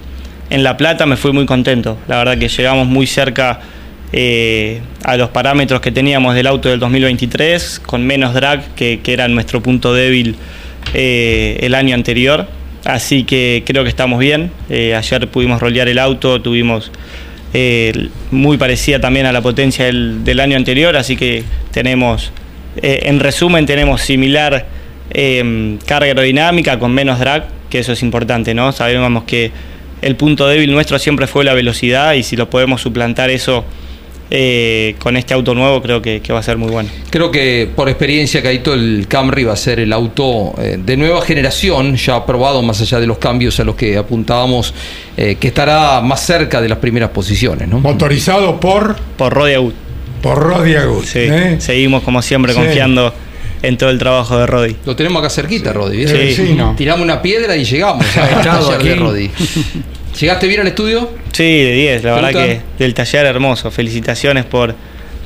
[0.51, 1.99] en La Plata me fui muy contento.
[2.09, 3.61] La verdad que llegamos muy cerca
[4.13, 9.13] eh, a los parámetros que teníamos del auto del 2023, con menos drag, que, que
[9.13, 10.37] era nuestro punto débil
[10.95, 12.47] eh, el año anterior.
[12.85, 14.51] Así que creo que estamos bien.
[14.71, 16.93] Eh, ayer pudimos rolear el auto, tuvimos
[17.53, 22.33] eh, muy parecida también a la potencia del, del año anterior, así que tenemos,
[22.81, 24.67] en resumen, tenemos similar
[25.11, 28.73] eh, carga aerodinámica con menos drag, que eso es importante, ¿no?
[28.73, 29.51] Sabemos que
[30.03, 33.65] el punto débil nuestro siempre fue la velocidad y si lo podemos suplantar eso
[34.31, 36.89] eh, con este auto nuevo, creo que, que va a ser muy bueno.
[37.11, 41.21] Creo que por experiencia, Caito, el Camry va a ser el auto eh, de nueva
[41.23, 44.75] generación, ya probado más allá de los cambios a los que apuntábamos,
[45.17, 47.79] eh, que estará más cerca de las primeras posiciones, ¿no?
[47.81, 49.73] Motorizado por, Por Rodia Wood.
[50.23, 51.05] por Rodi Agut.
[51.05, 51.57] Sí, ¿eh?
[51.61, 52.59] seguimos como siempre Sí.
[52.59, 53.13] confiando
[53.63, 54.77] en todo el trabajo de Rodi.
[54.85, 56.07] Lo tenemos acá cerquita, Rodi.
[56.07, 56.75] Sí, no.
[56.77, 59.31] Tiramos una piedra y llegamos al taller de.
[60.21, 61.11] ¿Llegaste bien al estudio?
[61.33, 63.71] Sí, de 10, la ¿Te verdad que del taller hermoso.
[63.71, 64.75] Felicitaciones por,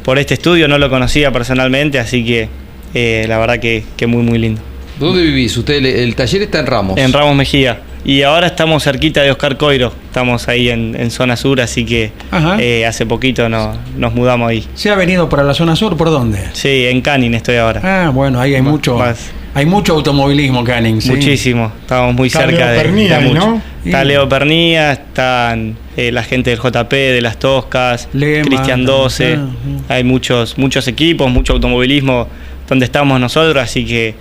[0.04, 2.48] por este estudio, no lo conocía personalmente, así que
[2.94, 4.60] eh, la verdad que, que muy, muy lindo.
[4.98, 5.56] ¿Dónde vivís?
[5.56, 6.98] Usted, el, el taller está en Ramos.
[6.98, 7.80] En Ramos Mejía.
[8.04, 12.12] Y ahora estamos cerquita de Oscar Coiro, estamos ahí en, en zona sur, así que
[12.58, 14.66] eh, hace poquito no- nos mudamos ahí.
[14.74, 15.96] ¿Se ha venido para la zona sur?
[15.96, 16.38] ¿Por dónde?
[16.54, 17.80] Sí, en Canning estoy ahora.
[17.84, 18.96] Ah, bueno, ahí hay Más- mucho.
[18.96, 19.30] más.
[19.52, 21.00] Hay mucho automovilismo, Canning.
[21.02, 21.10] sí.
[21.10, 23.46] Muchísimo, estamos muy Está cerca Leo de ahí, mucho.
[23.46, 23.62] ¿no?
[23.84, 29.34] Está Leo Pernía, están eh, la gente del JP, de las Toscas, Cristian 12.
[29.34, 29.46] ah,
[29.88, 29.94] ah.
[29.94, 32.28] Hay muchos, muchos equipos, mucho automovilismo
[32.68, 34.14] donde estamos nosotros, así que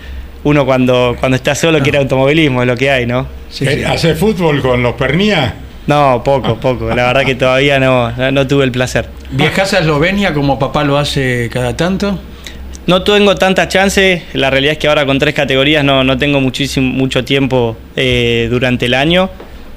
[0.44, 3.28] uno cuando, cuando está solo quiere automovilismo, es lo que hay, ¿no?
[3.50, 3.84] Sí, Eh, sí.
[3.84, 5.56] ¿Hace fútbol con los Pernía?
[5.88, 6.90] No, poco, poco.
[6.90, 9.10] La verdad que todavía no, no, no tuve el placer.
[9.32, 12.20] ¿Viajás a Eslovenia como papá lo hace cada tanto?
[12.86, 16.40] No tengo tanta chance, la realidad es que ahora con tres categorías no, no tengo
[16.42, 19.30] muchísimo, mucho tiempo eh, durante el año.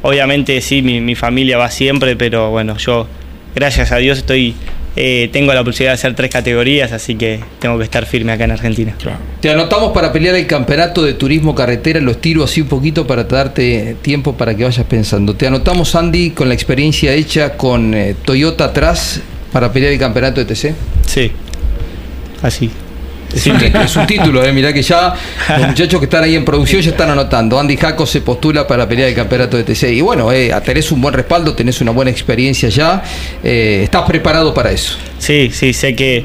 [0.02, 3.06] Obviamente sí, mi, mi familia va siempre, pero bueno, yo
[3.54, 4.54] gracias a Dios estoy,
[4.94, 8.44] eh, tengo la posibilidad de hacer tres categorías, así que tengo que estar firme acá
[8.44, 8.94] en Argentina.
[9.40, 13.24] Te anotamos para pelear el campeonato de turismo carretera, los tiro así un poquito para
[13.24, 15.34] darte tiempo para que vayas pensando.
[15.34, 19.20] Te anotamos, Andy, con la experiencia hecha con eh, Toyota atrás
[19.52, 20.74] para pelear el campeonato de TC.
[21.06, 21.30] Sí,
[22.42, 22.70] así.
[23.34, 24.52] Es un, título, es un título, eh.
[24.52, 25.14] mirá que ya
[25.56, 27.58] los muchachos que están ahí en producción ya están anotando.
[27.58, 29.84] Andy Jaco se postula para pelear el campeonato de TC.
[29.92, 33.02] Y bueno, eh, tenés un buen respaldo, tenés una buena experiencia ya.
[33.42, 34.96] eh, estás preparado para eso.
[35.18, 36.24] Sí, sí, sé que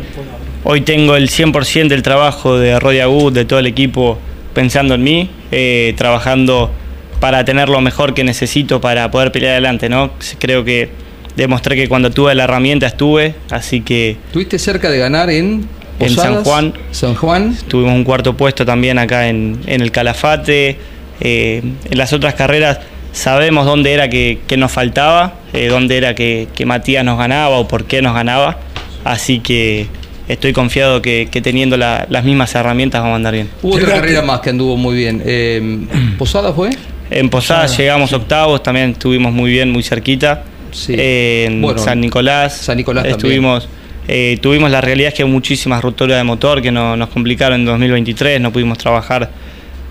[0.64, 4.20] hoy tengo el 100% del trabajo de Rodia Wood, de todo el equipo,
[4.54, 6.72] pensando en mí, eh, trabajando
[7.20, 10.12] para tener lo mejor que necesito para poder pelear adelante, ¿no?
[10.40, 10.90] Creo que
[11.36, 15.68] demostré que cuando tuve la herramienta estuve, así que Estuviste cerca de ganar en
[16.00, 16.74] En San Juan.
[16.92, 17.56] San Juan.
[17.68, 20.78] tuvimos un cuarto puesto también acá en, en el Calafate.
[21.20, 22.80] eh, en las otras carreras
[23.12, 27.58] sabemos dónde era que, que nos faltaba, eh, dónde era que, que Matías nos ganaba
[27.58, 28.58] o por qué nos ganaba.
[29.04, 29.88] Así que
[30.28, 33.50] estoy confiado que, que teniendo la- las mismas herramientas vamos a andar bien.
[33.64, 35.24] Hubo otra carrera más que anduvo muy bien.
[35.26, 35.88] Eh,
[36.20, 36.70] ¿Posada fue?
[37.10, 40.44] En Posadas llegamos octavos, también estuvimos muy bien, muy cerquita.
[40.72, 40.94] Sí.
[40.98, 42.56] Eh, en Bueno, San Nicolás.
[42.58, 43.18] San Nicolás también.
[43.18, 43.68] estuvimos.
[44.08, 47.66] Eh, tuvimos la realidad es que muchísimas rupturas de motor que no- nos complicaron en
[47.66, 49.30] 2023, no pudimos trabajar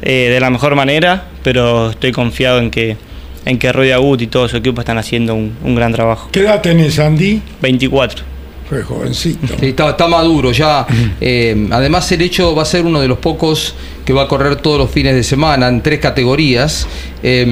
[0.03, 2.97] eh, de la mejor manera, pero estoy confiado en que
[3.45, 6.29] en que Roy Agut y todo su equipo están haciendo un, un gran trabajo.
[6.33, 7.41] ¿Qué edad tenés, Andy?
[7.63, 8.25] 24.
[8.69, 9.55] Fue jovencito.
[9.61, 10.85] Sí, está, está maduro ya.
[11.21, 13.77] Eh, además, el hecho va a ser uno de los pocos
[14.07, 16.87] que va a correr todos los fines de semana en tres categorías.
[17.23, 17.45] Eh,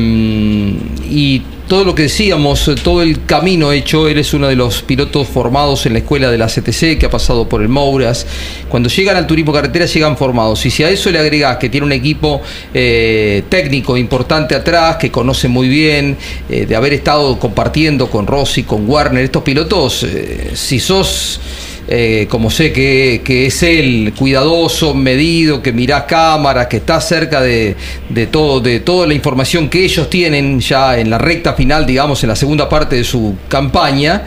[1.10, 4.82] y todo lo que decíamos, eh, todo el camino hecho, él es uno de los
[4.82, 8.26] pilotos formados en la escuela de la CTC, que ha pasado por el Mouras.
[8.68, 10.64] Cuando llegan al turismo carretera, llegan formados.
[10.66, 12.42] Y si a eso le agregás que tiene un equipo
[12.72, 16.18] eh, técnico importante atrás, que conoce muy bien,
[16.50, 20.06] eh, de haber estado compartiendo con Rossi, con Warner, estos pilotos,
[20.54, 21.40] si sos
[21.88, 27.40] eh, como sé que, que es él, cuidadoso, medido, que mirá cámaras, que está cerca
[27.40, 27.76] de,
[28.08, 32.22] de todo, de toda la información que ellos tienen ya en la recta final, digamos,
[32.22, 34.24] en la segunda parte de su campaña,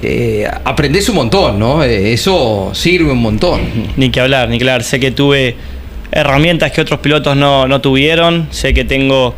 [0.00, 1.84] eh, aprendés un montón, ¿no?
[1.84, 3.60] Eh, eso sirve un montón.
[3.96, 4.84] Ni que hablar, ni que hablar.
[4.84, 5.56] Sé que tuve
[6.10, 8.48] herramientas que otros pilotos no, no tuvieron.
[8.50, 9.34] Sé que tengo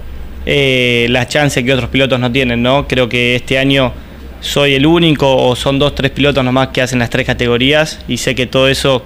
[0.47, 2.87] eh, las chances que otros pilotos no tienen, ¿no?
[2.87, 3.93] Creo que este año
[4.45, 8.19] soy el único o son dos, tres pilotos nomás que hacen las tres categorías y
[8.19, 9.03] sé que todo eso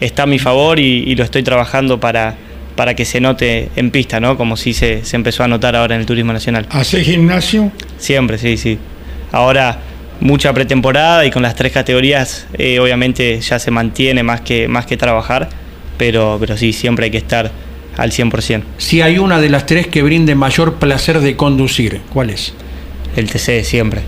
[0.00, 2.36] está a mi favor y, y lo estoy trabajando para,
[2.76, 4.36] para que se note en pista, ¿no?
[4.36, 6.66] Como si se, se empezó a notar ahora en el turismo nacional.
[6.70, 7.72] ¿Hace gimnasio?
[7.98, 8.78] Siempre, sí, sí.
[9.32, 9.80] Ahora
[10.20, 14.86] mucha pretemporada y con las tres categorías eh, obviamente ya se mantiene más que, más
[14.86, 15.48] que trabajar,
[15.98, 17.50] pero, pero sí, siempre hay que estar
[17.96, 18.62] al 100%.
[18.78, 22.54] Si hay una de las tres que brinde mayor placer de conducir, ¿cuál es?
[23.16, 24.02] El TC, siempre,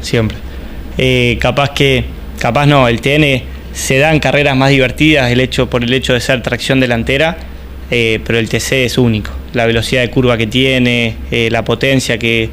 [0.00, 0.38] siempre.
[0.96, 2.04] Eh, capaz que,
[2.38, 3.42] capaz no, el TN
[3.72, 7.36] se dan carreras más divertidas el hecho, por el hecho de ser tracción delantera,
[7.90, 9.30] eh, pero el TC es único.
[9.52, 12.50] La velocidad de curva que tiene, eh, la potencia que,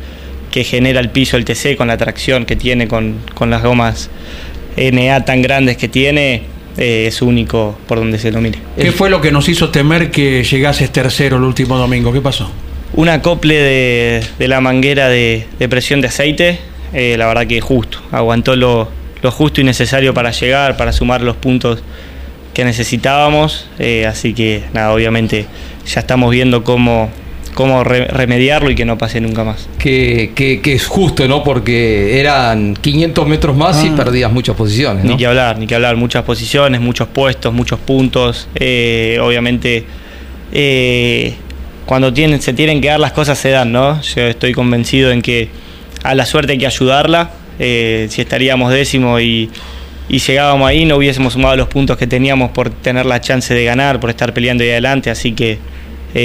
[0.52, 4.10] que, genera el piso el TC con la tracción que tiene con, con las gomas
[4.78, 6.44] NA tan grandes que tiene,
[6.78, 8.60] eh, es único por donde se lo mire.
[8.78, 12.12] ¿Qué fue lo que nos hizo temer que llegases tercero el último domingo?
[12.12, 12.52] ¿Qué pasó?
[12.94, 16.60] Un acople de, de la manguera de, de, presión de aceite,
[16.96, 18.88] eh, la verdad que justo, aguantó lo,
[19.22, 21.84] lo, justo y necesario para llegar, para sumar los puntos
[22.54, 25.46] que necesitábamos, eh, así que nada, obviamente
[25.86, 27.10] ya estamos viendo cómo,
[27.54, 29.68] cómo re remediarlo y que no pase nunca más.
[29.78, 31.44] Que, que, que, es justo, ¿no?
[31.44, 33.86] Porque eran 500 metros más ah.
[33.86, 35.04] y perdías muchas posiciones.
[35.04, 35.12] ¿no?
[35.12, 38.48] Ni que hablar, ni que hablar, muchas posiciones, muchos puestos, muchos puntos.
[38.56, 39.86] Eh, obviamente,
[40.54, 41.34] eh,
[41.86, 44.02] cuando tienen, se tienen que dar las cosas se dan, ¿no?
[44.02, 45.50] Yo estoy convencido en que
[46.10, 47.32] a la suerte hay que ayudarla.
[47.60, 49.50] Eh, si estaríamos décimo y,
[50.10, 53.64] y llegábamos ahí, no hubiésemos sumado los puntos que teníamos por tener la chance de
[53.64, 55.10] ganar, por estar peleando ahí adelante.
[55.10, 55.60] Así que,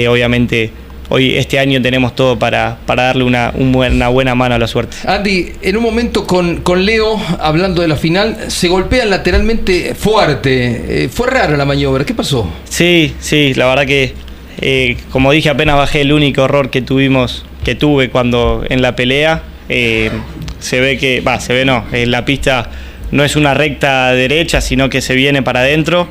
[0.07, 0.71] obviamente
[1.11, 4.95] hoy este año tenemos todo para, para darle una, una, buena mano a la suerte.
[5.05, 11.03] Andy, en un momento con, con Leo, hablando de la final, se golpean lateralmente fuerte.
[11.03, 12.49] Eh, fue raro la maniobra, ¿qué pasó?
[12.63, 14.13] Sí, sí, la verdad que,
[14.61, 18.95] eh, como dije, apenas bajé el único error que tuvimos, que tuve cuando en la
[18.95, 19.43] pelea.
[19.69, 20.11] Eh,
[20.59, 22.69] se ve que, va, se ve no, en la pista
[23.11, 26.07] no es una recta derecha, sino que se viene para adentro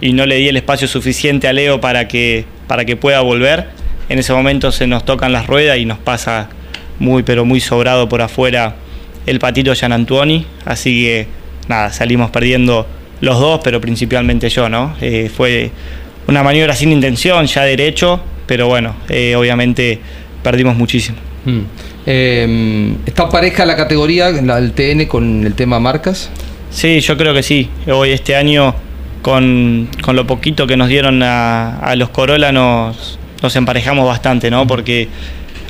[0.00, 3.66] y no le di el espacio suficiente a Leo para que, para que pueda volver
[4.08, 6.48] en ese momento se nos tocan las ruedas y nos pasa
[6.98, 8.76] muy pero muy sobrado por afuera
[9.26, 11.26] el patito Gian Antuoni, así que
[11.68, 12.86] nada, salimos perdiendo
[13.22, 14.94] los dos, pero principalmente yo, ¿no?
[15.00, 15.70] Eh, fue
[16.26, 19.98] una maniobra sin intención, ya derecho, pero bueno, eh, obviamente
[20.42, 21.16] perdimos muchísimo.
[21.46, 21.60] Mm.
[22.06, 26.30] Eh, ¿Está pareja la categoría, la del TN, con el tema marcas?
[26.70, 27.70] Sí, yo creo que sí.
[27.90, 28.74] Hoy este año,
[29.22, 34.50] con, con lo poquito que nos dieron a, a los Corolla, nos, nos emparejamos bastante,
[34.50, 34.66] ¿no?
[34.66, 35.08] Porque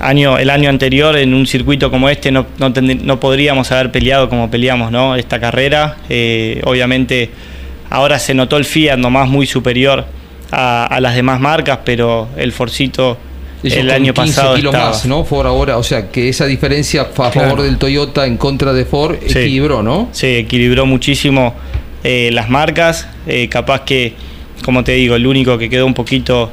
[0.00, 4.28] año, el año anterior en un circuito como este no, no, no podríamos haber peleado
[4.28, 5.14] como peleamos, ¿no?
[5.16, 7.30] Esta carrera, eh, obviamente
[7.90, 10.04] ahora se notó el Fiat nomás muy superior
[10.50, 13.18] a, a las demás marcas, pero el Forcito
[13.72, 14.90] El año 15 pasado kilos estaba.
[14.90, 15.24] más, ¿no?
[15.24, 19.16] Ford ahora, o sea, que esa diferencia a favor del Toyota en contra de Ford
[19.26, 19.38] Sí.
[19.38, 20.08] equilibró, ¿no?
[20.12, 21.54] Sí, equilibró muchísimo
[22.02, 23.08] eh, las marcas.
[23.26, 24.12] eh, capaz que,
[24.62, 26.50] como te digo, el único que quedó un poquito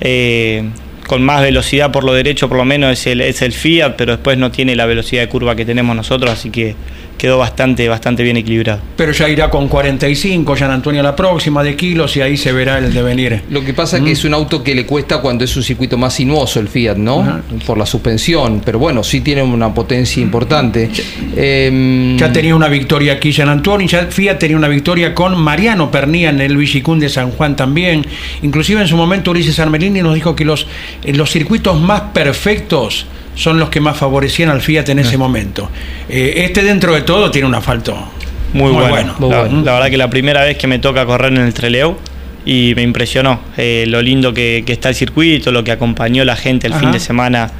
[0.00, 0.64] eh,
[1.08, 4.12] con más velocidad por lo derecho, por lo menos, es el, es el Fiat, pero
[4.12, 6.76] después no tiene la velocidad de curva que tenemos nosotros, así que
[7.16, 8.80] quedó bastante, bastante bien equilibrado.
[8.96, 12.78] Pero ya irá con 45, Gian Antonio la próxima de kilos y ahí se verá
[12.78, 13.42] el devenir.
[13.50, 15.98] Lo que pasa es que es un auto que le cuesta cuando es un circuito
[15.98, 17.42] más sinuoso el Fiat, ¿no?
[17.66, 20.88] Por la suspensión, pero bueno, sí tiene una potencia importante.
[21.36, 25.90] Eh, Ya tenía una victoria aquí Gian Antonio, ya Fiat tenía una victoria con Mariano
[25.90, 28.06] Pernía en el Villicún de San Juan también.
[28.42, 30.68] Inclusive en su momento Ulises Armelini nos dijo que los,
[31.04, 35.70] los circuitos más perfectos son los que más favorecían al Fiat en ese momento.
[36.08, 37.96] Eh, este dentro de todo tiene un asfalto
[38.52, 39.14] Muy, bueno.
[39.18, 39.62] muy la, bueno.
[39.62, 41.96] la verdad que la primera vez que me toca correr en el Treleu
[42.44, 46.34] y me impresionó eh, lo lindo que, que está el circuito, lo que acompañó la
[46.34, 46.80] gente el Ajá.
[46.80, 47.50] fin de semana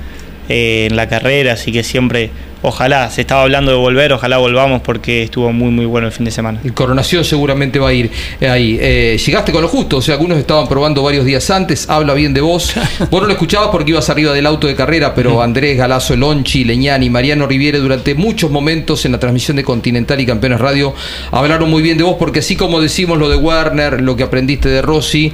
[0.49, 2.30] eh, en la carrera, así que siempre,
[2.63, 6.25] ojalá, se estaba hablando de volver, ojalá volvamos porque estuvo muy muy bueno el fin
[6.25, 6.61] de semana.
[6.65, 8.79] El Coronación seguramente va a ir eh, ahí.
[8.81, 12.35] Eh, llegaste con lo justo, o sea, algunos estaban probando varios días antes, habla bien
[12.35, 12.75] de vos.
[13.11, 16.65] Vos no lo escuchabas porque ibas arriba del auto de carrera, pero Andrés Galazo, Lonchi,
[16.65, 20.95] Leñani, Mariano Riviere durante muchos momentos en la transmisión de Continental y Campeones Radio
[21.31, 24.69] hablaron muy bien de vos porque así como decimos lo de Werner, lo que aprendiste
[24.69, 25.33] de Rossi,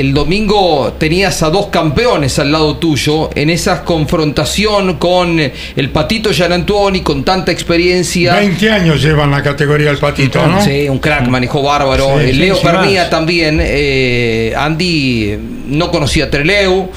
[0.00, 6.32] el domingo tenías a dos campeones al lado tuyo en esa confrontación con el Patito
[6.32, 8.34] Gianantuoni con tanta experiencia.
[8.34, 10.62] 20 años llevan la categoría el patito, ¿no?
[10.64, 12.18] Sí, un crack, manejó bárbaro.
[12.18, 13.10] Sí, Eh, sí, Leo sí, Pernía más.
[13.10, 13.58] también.
[13.62, 16.90] eh, Andy no conocía a Treleu.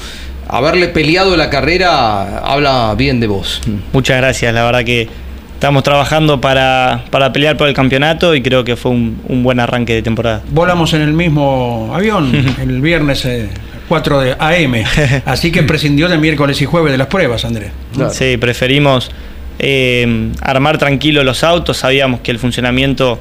[0.48, 3.62] Haberle peleado la carrera habla bien de vos.
[3.92, 5.08] Muchas gracias, la verdad que
[5.62, 9.60] estamos trabajando para, para pelear por el campeonato y creo que fue un, un buen
[9.60, 10.42] arranque de temporada.
[10.50, 13.48] Volamos en el mismo avión el viernes eh,
[13.86, 14.84] 4 de AM,
[15.24, 17.70] así que prescindió de miércoles y jueves de las pruebas, Andrés.
[17.94, 18.10] Claro.
[18.10, 19.12] Sí, preferimos
[19.60, 23.20] eh, armar tranquilo los autos, sabíamos que el funcionamiento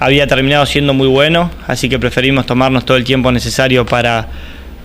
[0.00, 4.26] había terminado siendo muy bueno, así que preferimos tomarnos todo el tiempo necesario para,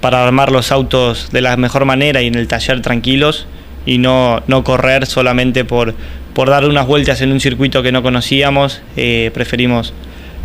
[0.01, 3.47] para armar los autos de la mejor manera y en el taller tranquilos
[3.87, 5.95] y no, no correr solamente por,
[6.33, 8.81] por dar unas vueltas en un circuito que no conocíamos.
[8.97, 9.93] Eh, preferimos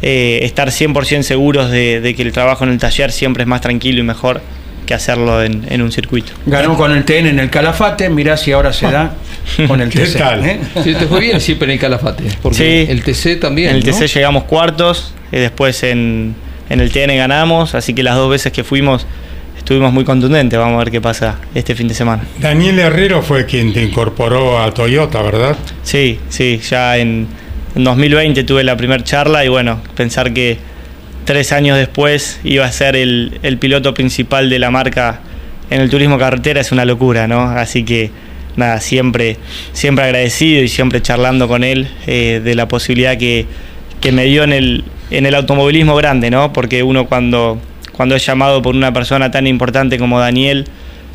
[0.03, 3.61] eh, estar 100% seguros de, de que el trabajo en el taller siempre es más
[3.61, 4.41] tranquilo y mejor
[4.87, 6.33] que hacerlo en, en un circuito.
[6.47, 9.15] Ganó con el TN en el Calafate, mirá si ahora se da
[9.67, 10.19] con el ¿Qué TC.
[10.19, 10.45] tal?
[10.47, 10.61] ¿eh?
[10.85, 12.25] Sí, te fue bien siempre en el Calafate.
[12.41, 12.57] Porque
[12.87, 12.93] Sí.
[12.93, 13.71] el TC también.
[13.71, 13.93] En el ¿no?
[13.93, 16.37] TC llegamos cuartos, y después en,
[16.71, 19.07] en el TN ganamos, así que las dos veces que fuimos
[19.67, 20.57] estuvimos muy contundentes.
[20.57, 22.23] Vamos a ver qué pasa este fin de semana.
[22.39, 25.57] Daniel Herrero fue quien te incorporó a Toyota, ¿verdad?
[25.83, 27.27] Sí, sí, ya en,
[27.75, 30.59] en 2020 tuve la primera charla y bueno, pensar que
[31.25, 35.19] tres años después iba a ser el, el piloto principal de la marca
[35.69, 37.51] en el turismo carretera es una locura, ¿no?
[37.51, 38.13] Así que
[38.55, 39.37] nada, siempre,
[39.73, 43.47] siempre agradecido y siempre charlando con él eh, de la posibilidad que,
[44.01, 46.53] que me dio en el, en el automovilismo grande, ¿no?
[46.53, 47.61] Porque uno cuando,
[47.97, 50.67] cuando es llamado por una persona tan importante como Daniel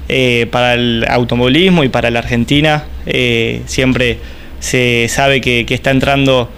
[0.10, 4.18] eh, para el automovilismo y para la Argentina, eh, siempre
[4.60, 6.50] se sabe que, que está entrando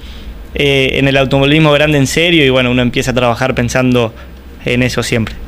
[0.55, 4.13] eh, en el automovilismo grande en serio y bueno, uno empieza a trabajar pensando
[4.65, 5.42] en eso siempre.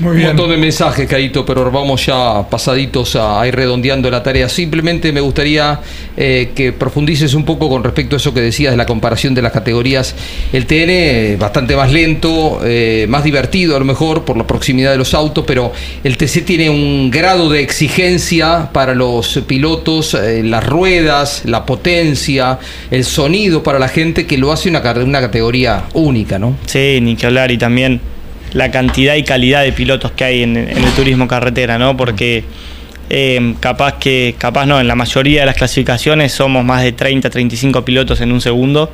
[0.00, 4.22] Muy Un montón de mensajes, Caito, pero vamos ya pasaditos a, a ir redondeando la
[4.22, 4.48] tarea.
[4.48, 5.78] Simplemente me gustaría
[6.16, 9.42] eh, que profundices un poco con respecto a eso que decías de la comparación de
[9.42, 10.14] las categorías.
[10.54, 14.96] El TN bastante más lento, eh, más divertido a lo mejor por la proximidad de
[14.96, 15.72] los autos, pero
[16.02, 22.58] el TC tiene un grado de exigencia para los pilotos, eh, las ruedas, la potencia,
[22.90, 26.56] el sonido para la gente que lo hace una categoría única, ¿no?
[26.66, 28.00] Sí, ni que hablar y también
[28.52, 31.96] la cantidad y calidad de pilotos que hay en, el turismo carretera, ¿no?
[31.96, 32.44] Porque
[33.08, 37.30] eh, capaz que, capaz no, en la mayoría de las clasificaciones somos más de 30,
[37.30, 38.90] 35 pilotos en un segundo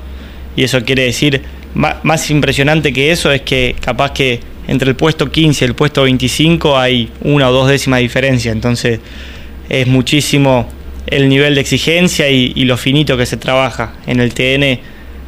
[0.57, 1.43] y eso quiere decir,
[1.75, 6.03] más, impresionante que eso es que capaz que entre el puesto 15 y el puesto
[6.03, 9.01] 25 hay una o dos décimas de diferencia, entonces
[9.69, 10.69] es muchísimo
[11.07, 14.81] el nivel de exigencia y, lo finito que se trabaja en el TN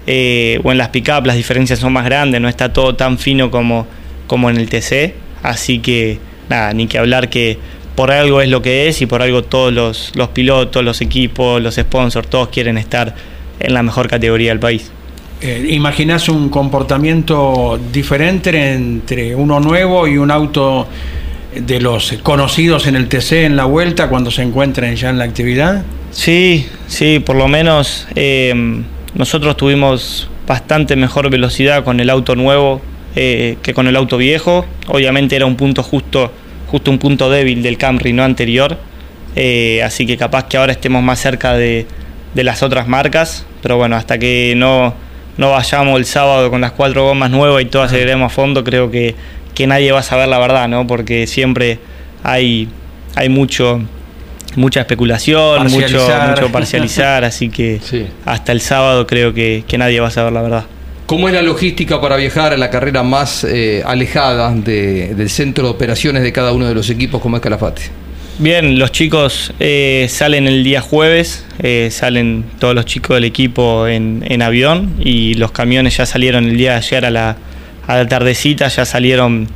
[0.07, 3.51] eh, o en las pick las diferencias son más grandes, no está todo tan fino
[3.51, 3.87] como,
[4.29, 7.59] como en el TC, así que nada, ni que hablar que
[7.97, 11.61] por algo es lo que es y por algo todos los, los pilotos, los equipos,
[11.61, 13.17] los sponsors, todos quieren estar
[13.59, 14.93] en la mejor categoría del país.
[15.41, 20.87] Eh, ¿Imaginás un comportamiento diferente entre uno nuevo y un auto
[21.55, 25.25] de los conocidos en el TC en la vuelta cuando se encuentren ya en la
[25.25, 25.85] actividad?
[26.11, 28.83] Sí, sí, por lo menos eh,
[29.15, 32.81] nosotros tuvimos bastante mejor velocidad con el auto nuevo
[33.21, 34.65] eh, que con el auto viejo.
[34.87, 36.33] Obviamente era un punto justo,
[36.69, 38.79] justo un punto débil del Camry no anterior.
[39.35, 41.85] Eh, así que capaz que ahora estemos más cerca de,
[42.35, 43.45] de las otras marcas.
[43.61, 44.95] Pero bueno, hasta que no,
[45.37, 48.89] no vayamos el sábado con las cuatro gomas nuevas y todas aceleremos a fondo, creo
[48.89, 49.17] que,
[49.53, 50.87] que nadie va a saber la verdad, ¿no?
[50.87, 51.81] Porque siempre
[52.23, 52.69] hay,
[53.17, 53.81] hay mucho
[54.55, 58.07] mucha especulación, mucho, mucho parcializar, así que Sí.
[58.25, 60.65] hasta el sábado creo que, que nadie va a saber la verdad.
[61.09, 65.65] ¿Cómo es la logística para viajar a la carrera más eh, alejada de- del centro
[65.65, 67.81] de operaciones de cada uno de los equipos como es Calafate?
[68.39, 73.89] Bien, los chicos eh, salen el día jueves, eh, salen todos los chicos del equipo
[73.89, 77.37] en, avión y los camiones ya salieron el día de ayer a la,
[77.87, 79.49] a la tardecita, ya salieron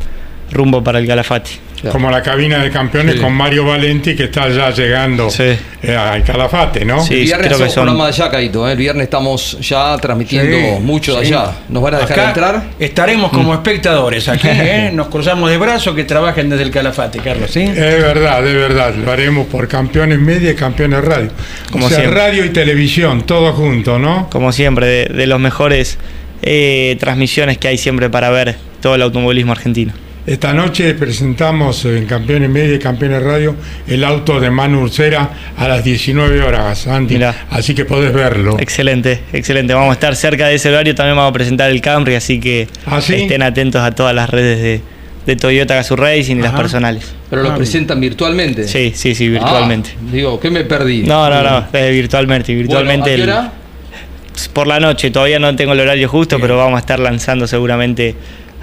[0.50, 1.50] rumbo para el Calafate.
[1.82, 1.92] Claro.
[1.94, 3.20] Como la cabina de campeones Sí.
[3.20, 5.42] con Mario Valenti que está ya llegando Sí.
[5.82, 7.02] eh, al Calafate, ¿no?
[7.04, 7.14] Sí.
[7.14, 8.68] el viernes creo que hacemos son- programa de allá, Caito.
[8.68, 8.72] ¿eh?
[8.72, 11.50] El viernes estamos ya transmitiendo Sí, mucho de allá.
[11.68, 12.62] ¿Nos van a dejar Acá entrar?
[12.78, 14.90] Estaremos como espectadores aquí, ¿eh?
[14.94, 17.62] nos cruzamos de brazos que trabajen desde el Calafate, Carlos, ¿sí?
[17.62, 18.94] Es verdad, es verdad.
[18.94, 21.30] Lo haremos por Campeones Media y Campeones Radio.
[21.72, 22.20] Como o sea, siempre.
[22.20, 24.30] radio y televisión, todo junto, ¿no?
[24.30, 25.98] Como siempre, de, de los mejores
[26.42, 29.92] eh, transmisiones que hay siempre para ver todo el automovilismo argentino.
[30.24, 33.56] Esta noche presentamos en Campeones Media y Campeones Radio
[33.88, 37.14] el auto de Manu Ursera a las 19 horas, Andy.
[37.14, 37.46] Mirá.
[37.50, 38.56] Así que podés verlo.
[38.60, 39.74] Excelente, excelente.
[39.74, 40.94] Vamos a estar cerca de ese horario.
[40.94, 43.14] También vamos a presentar el Camry, así que ¿Ah, sí?
[43.14, 44.80] estén atentos a todas las redes de,
[45.26, 47.12] de Toyota Gazoo Racing y las personales.
[47.28, 48.68] Pero lo Ah, presentan virtualmente.
[48.68, 49.90] Sí, sí, sí, virtualmente.
[49.96, 51.02] Ah, digo, ¿qué me perdí?
[51.02, 52.52] No, no, no, eh, virtualmente.
[52.52, 55.10] Bueno, Virtualmente ¿a qué el- por la noche.
[55.10, 58.14] Todavía no tengo el horario justo, pero vamos a estar lanzando seguramente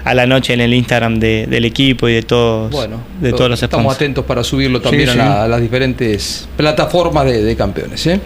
[0.04, 3.50] a la noche en el Instagram de- del equipo y de todos, Bueno, de todos
[3.50, 3.96] los estamos sponsors.
[4.02, 5.18] atentos para subirlo también Sí, a, sí.
[5.18, 8.06] la- a las diferentes plataformas de, de campeones.
[8.06, 8.20] ¿eh?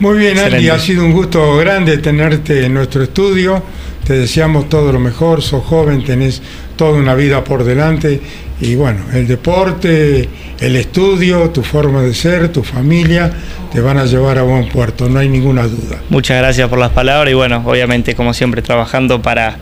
[0.00, 0.70] Muy bien, Andy, Excelente.
[0.70, 3.62] ha sido un gusto grande tenerte en nuestro estudio.
[4.06, 6.40] Te deseamos todo lo mejor, sos joven, tenés
[6.76, 8.20] toda una vida por delante.
[8.62, 10.28] Y bueno, el deporte,
[10.58, 13.30] el estudio, tu forma de ser, tu familia,
[13.72, 16.00] te van a llevar a buen puerto, no hay ninguna duda.
[16.08, 19.56] Muchas gracias por las palabras y bueno, obviamente como siempre trabajando para,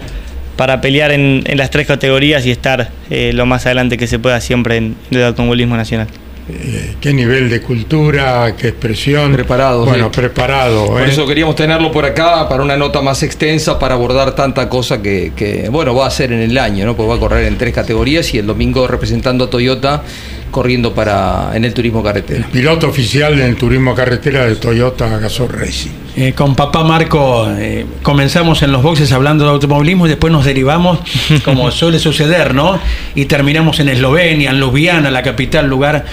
[0.59, 4.19] para pelear en, en las tres categorías y estar eh, lo más adelante que se
[4.19, 6.09] pueda siempre en, en el automovilismo nacional.
[6.51, 9.33] Eh, qué nivel de cultura, qué expresión.
[9.35, 10.21] Preparado, Bueno, sí.
[10.21, 10.87] preparado.
[10.87, 11.11] Por ¿eh?
[11.11, 15.33] eso queríamos tenerlo por acá para una nota más extensa, para abordar tanta cosa que,
[15.37, 16.97] que, bueno, va a hacer en el año, ¿no?
[16.97, 20.03] Porque va a correr en tres categorías y el domingo representando a Toyota
[20.51, 22.47] corriendo para en el turismo carretera.
[22.53, 25.91] Piloto oficial en el turismo carretera de Toyota Gazoo Racing.
[26.17, 30.45] Eh, con papá Marco eh, comenzamos en los boxes hablando de automovilismo y después nos
[30.45, 30.99] derivamos,
[31.45, 32.79] como suele suceder, ¿no?
[33.15, 36.05] Y terminamos en Eslovenia, en Ljubljana, la capital, lugar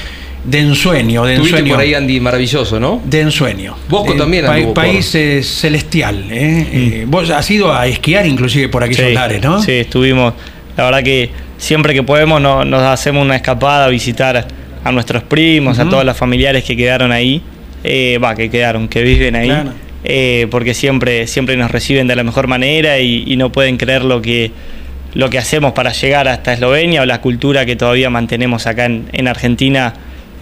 [0.43, 1.73] de ensueño, de ensueño.
[1.73, 3.01] por ahí, Andy, maravilloso, ¿no?
[3.03, 3.75] De ensueño.
[3.89, 6.25] Bosco Eh, también pa- por- país eh, celestial.
[6.29, 6.67] ¿eh?
[6.71, 9.59] Eh, vos has ido a esquiar inclusive por aquellos Sí, lares, ¿no?
[9.59, 10.35] Sí, estuvimos.
[10.77, 11.31] La verdad que
[11.65, 14.47] siempre que podemos no- nos hacemos una escapada a visitar
[14.83, 15.91] a nuestros primos, a Ujú.
[15.91, 17.41] todos los familiares que quedaron ahí.
[17.83, 19.47] Eh, Va, que quedaron, que viven ahí.
[19.49, 19.71] Claro.
[20.03, 24.03] Eh, porque siempre, siempre nos reciben de la mejor manera y, y no pueden creer
[24.03, 24.51] lo que,
[25.15, 29.05] lo que hacemos para llegar hasta Eslovenia o la cultura que todavía mantenemos acá en,
[29.11, 29.93] en Argentina.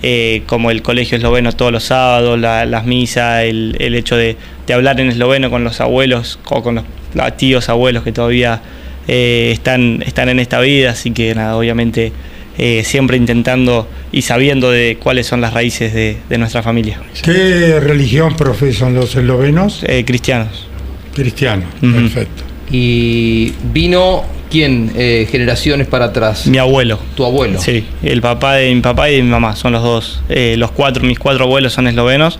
[0.05, 4.35] eh, como el colegio esloveno todos los sábados, la- las misas, el, el hecho de,
[4.67, 6.75] de hablar en esloveno con los abuelos o con
[7.13, 8.59] los tíos abuelos que todavía
[9.07, 12.11] eh, están, están en esta vida, así que nada, obviamente
[12.57, 16.99] eh, siempre intentando y sabiendo de cuáles son las raíces de, de nuestra familia.
[17.23, 19.83] ¿Qué religión profesan los eslovenos?
[19.87, 20.67] Eh, cristianos.
[21.15, 21.69] Cristianos.
[21.79, 22.43] Perfecto.
[22.71, 24.91] Y vino, ¿quién?
[24.95, 26.47] Eh, generaciones para atrás.
[26.47, 26.99] Mi abuelo.
[27.15, 27.59] Tu abuelo.
[27.59, 30.21] Sí, el papá de mi papá y de mi mamá, son los dos.
[30.29, 32.39] Eh, los cuatro, mis cuatro abuelos son eslovenos.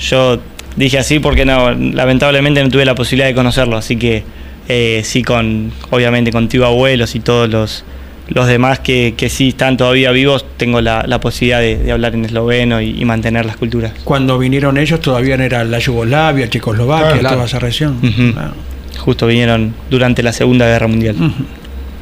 [0.00, 0.40] Yo
[0.76, 4.22] dije así porque no, lamentablemente no tuve la posibilidad de conocerlo, así que
[4.68, 7.84] eh, sí con, obviamente con tío abuelos y todos los,
[8.28, 12.14] los demás que, que sí están todavía vivos, tengo la, la posibilidad de, de hablar
[12.14, 13.92] en esloveno y, y mantener las culturas.
[14.04, 17.36] Cuando vinieron ellos todavía no era la Yugoslavia, Checoslovaquia, Claro.
[17.36, 17.98] toda esa región.
[18.34, 18.52] Claro.
[18.98, 21.16] Justo vinieron durante la Segunda Guerra Mundial.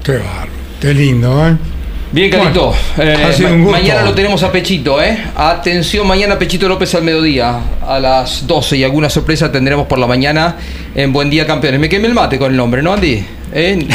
[0.03, 0.51] Qué bárbaro.
[0.81, 1.57] Qué lindo, ¿eh?
[2.17, 2.75] Bien, Carito.
[2.97, 3.79] Bueno, Eh, ha sido ma- un gusto.
[3.79, 5.19] mañana lo tenemos a Pechito, ¿eh?
[5.37, 10.07] Atención, mañana Pechito López al mediodía, a las 12 y alguna sorpresa tendremos por la
[10.07, 10.57] mañana
[10.95, 11.79] en Buen Día Campeones.
[11.79, 13.23] Me quemé el mate con el nombre, ¿no, Andy?
[13.53, 13.87] ¿Eh?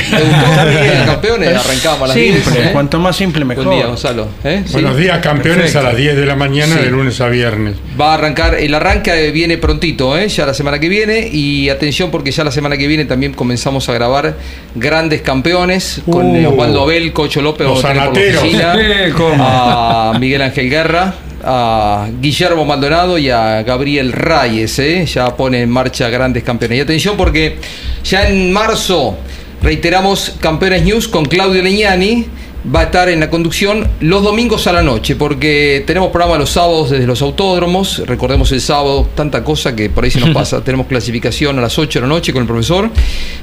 [1.05, 2.43] Campeones, arrancamos a las 10.
[2.43, 2.69] Simple, ¿eh?
[2.71, 3.65] cuanto más simple mejor.
[3.65, 4.27] Buen día, Gonzalo.
[4.43, 4.63] ¿eh?
[4.65, 4.73] Sí.
[4.73, 5.79] Buenos días, campeones, Perfecto.
[5.79, 6.83] a las 10 de la mañana Sí.
[6.83, 7.75] de lunes a viernes.
[7.99, 10.27] Va a arrancar, el arranque viene prontito, ¿eh?
[10.29, 11.27] ya la semana que viene.
[11.31, 14.35] Y atención porque ya la semana que viene también comenzamos a grabar
[14.75, 22.63] grandes campeones con Uh, Osvaldo Abel, Cocho López, los a Miguel Ángel Guerra, a Guillermo
[22.65, 24.77] Maldonado y a Gabriel Reyes.
[24.79, 25.05] ¿eh?
[25.05, 26.77] Ya pone en marcha grandes campeones.
[26.77, 27.57] Y atención porque
[28.03, 29.17] ya en marzo
[29.61, 32.25] reiteramos Campeones News con Claudio Leñani.
[32.73, 36.51] Va a estar en la conducción los domingos a la noche, porque tenemos programa los
[36.51, 38.03] sábados desde los autódromos.
[38.05, 40.63] Recordemos el sábado, tanta cosa que por ahí se nos pasa.
[40.63, 42.91] tenemos clasificación a las 8 de la noche con el profesor.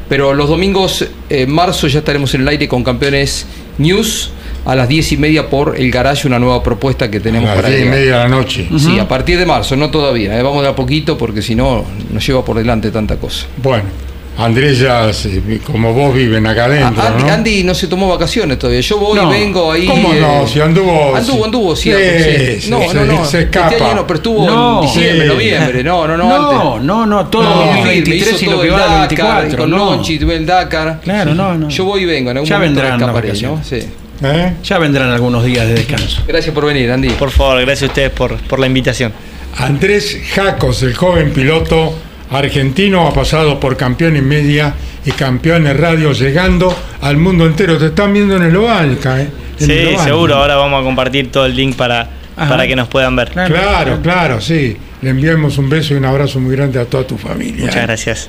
[0.09, 3.47] Pero los domingos, en marzo, ya estaremos en el aire con Campeones
[3.79, 4.31] News
[4.65, 7.63] a las 10 y media por el Garage, una nueva propuesta que tenemos a las
[7.63, 8.69] para 10 y media de la noche.
[8.79, 10.39] Sí, a partir de marzo, no todavía.
[10.39, 10.43] ¿eh?
[10.45, 13.47] Vamos de a poquito porque si no nos lleva por delante tanta cosa.
[13.61, 13.85] Bueno,
[14.39, 15.11] Andrés ya,
[15.67, 17.33] como vos, viven acá adentro, Ah, Andy, ¿no?
[17.33, 18.81] Andy no se tomó vacaciones todavía.
[18.81, 19.35] Yo voy No.
[19.35, 19.85] y vengo ahí.
[19.85, 20.43] ¿Cómo no?
[20.45, 21.91] eh, Si anduvo- Anduvo, anduvo, sí.
[21.91, 22.61] Sí, sí.
[22.61, 23.25] sí, No, se- no, no.
[23.25, 23.71] se escapa.
[23.73, 24.77] Este año no, pero estuvo No.
[24.81, 25.33] en diciembre, Sí.
[25.35, 25.83] noviembre.
[25.85, 26.29] No, no, no.
[26.29, 26.87] No, antes.
[26.87, 27.67] no, no, todo No.
[27.67, 29.59] 2023 hizo y lo que va Dakar, 24.
[29.59, 29.77] Con no.
[29.77, 31.01] Lonchi, tuve el Dakar.
[31.03, 31.69] Claro, no, no.
[31.69, 32.31] Yo voy y vengo.
[32.31, 33.67] En algún Ya momento vendrán las vacaciones.
[33.67, 33.81] Sí.
[34.23, 34.53] ¿Eh?
[34.63, 36.23] Ya vendrán algunos días de descanso.
[36.29, 37.11] Gracias por venir, Andy.
[37.11, 39.13] Por favor, gracias a ustedes por, por la invitación.
[39.57, 41.95] Andrés Jacos, el joven piloto
[42.31, 44.75] argentino, ha pasado por campeones media
[45.05, 47.79] y campeones radio, llegando al mundo entero.
[47.79, 49.29] Te están viendo en el Ovalca, ¿eh?
[49.61, 50.05] En Sí, el Ovalca.
[50.05, 50.35] seguro.
[50.37, 52.49] Ahora vamos a compartir todo el link para, Ajá.
[52.51, 53.31] para que nos puedan ver.
[53.31, 53.55] Claro.
[53.55, 54.77] Claro, claro, sí.
[55.01, 57.63] Le enviamos un beso y un abrazo muy grande a toda tu familia.
[57.67, 57.87] Muchas ¿eh?
[57.87, 58.29] gracias.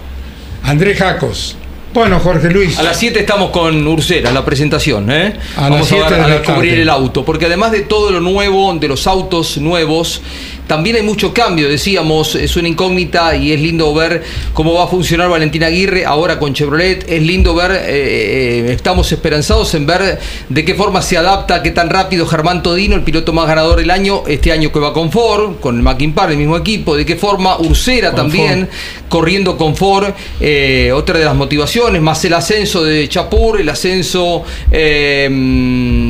[0.64, 1.56] Andrés Jacos.
[1.92, 2.78] Bueno, Jorge Luis.
[2.78, 5.10] A las 7 estamos con Ursera, la presentación.
[5.12, 5.34] ¿eh?
[5.58, 6.82] A Vamos a, 7 ver- de a descubrir tarde.
[6.84, 10.22] el auto, porque además de todo lo nuevo, de los autos nuevos,
[10.70, 14.22] también hay mucho cambio, decíamos, es una incógnita y es lindo ver
[14.54, 19.12] cómo va a funcionar Valentín Aguirre ahora con Chevrolet, es lindo ver, eh, eh, estamos
[19.12, 23.34] esperanzados en ver de qué forma se adapta, qué tan rápido Germán Todino, el piloto
[23.34, 26.38] más ganador del año, este año que va con Ford, con el Mackin Par, el
[26.38, 28.70] mismo equipo, de qué forma Ursera también,
[29.10, 34.44] corriendo con Ford, eh, otra de las motivaciones, más el ascenso de Chapur, el ascenso
[34.70, 35.28] eh,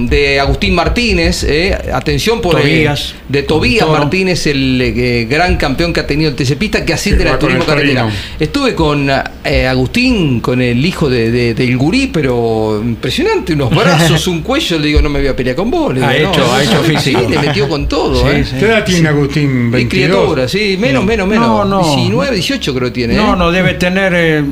[0.10, 1.48] de Agustín Martínez,
[1.94, 3.16] atención por Tobías.
[3.30, 3.88] de Tobías.
[3.88, 7.66] Martínez, el eh, gran campeón que ha tenido el TC Pista, que asciende al turismo
[7.66, 8.10] carretera.
[8.40, 9.10] Estuve con
[9.44, 14.78] eh, Agustín, con el hijo de, de- del gurí, pero impresionante, unos brazos, un cuello,
[14.80, 15.94] le digo, no me voy a pelear con vos.
[15.94, 17.22] Le Ha hecho- no, ha hecho sí, físico.
[17.30, 18.44] le metió con todo, Sí, eh.
[18.46, 18.56] sí.
[18.60, 19.68] ¿Qué edad tiene Agustín?
[19.68, 19.90] Y 22.
[20.10, 21.48] criatura, sí, menos, menos, menos.
[21.48, 21.96] No, no.
[21.96, 23.16] 19, 18 creo que tiene.
[23.16, 23.38] No, ¿eh?
[23.38, 24.44] no, debe tener eh,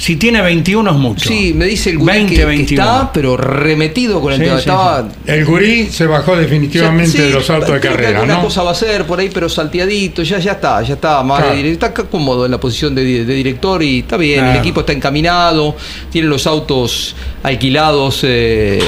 [0.00, 1.28] Si tiene 21 es mucho.
[1.28, 2.82] Sí, me dice el gurí 20, que, que 21.
[2.82, 4.56] está, pero remetido con el Sí, tema.
[4.56, 5.08] sí, Estaba.
[5.26, 8.40] El gurí se bajó definitivamente Sí, de los saltos de carrera, ¿no?
[8.40, 11.54] cosa va a ser por ahí, pero salteadito, ya, ya está, ya está más Claro.
[11.54, 14.94] de está cómodo en la posición de, de director y está bien, el equipo está
[14.94, 15.76] encaminado,
[16.10, 18.78] tiene los autos alquilados eh,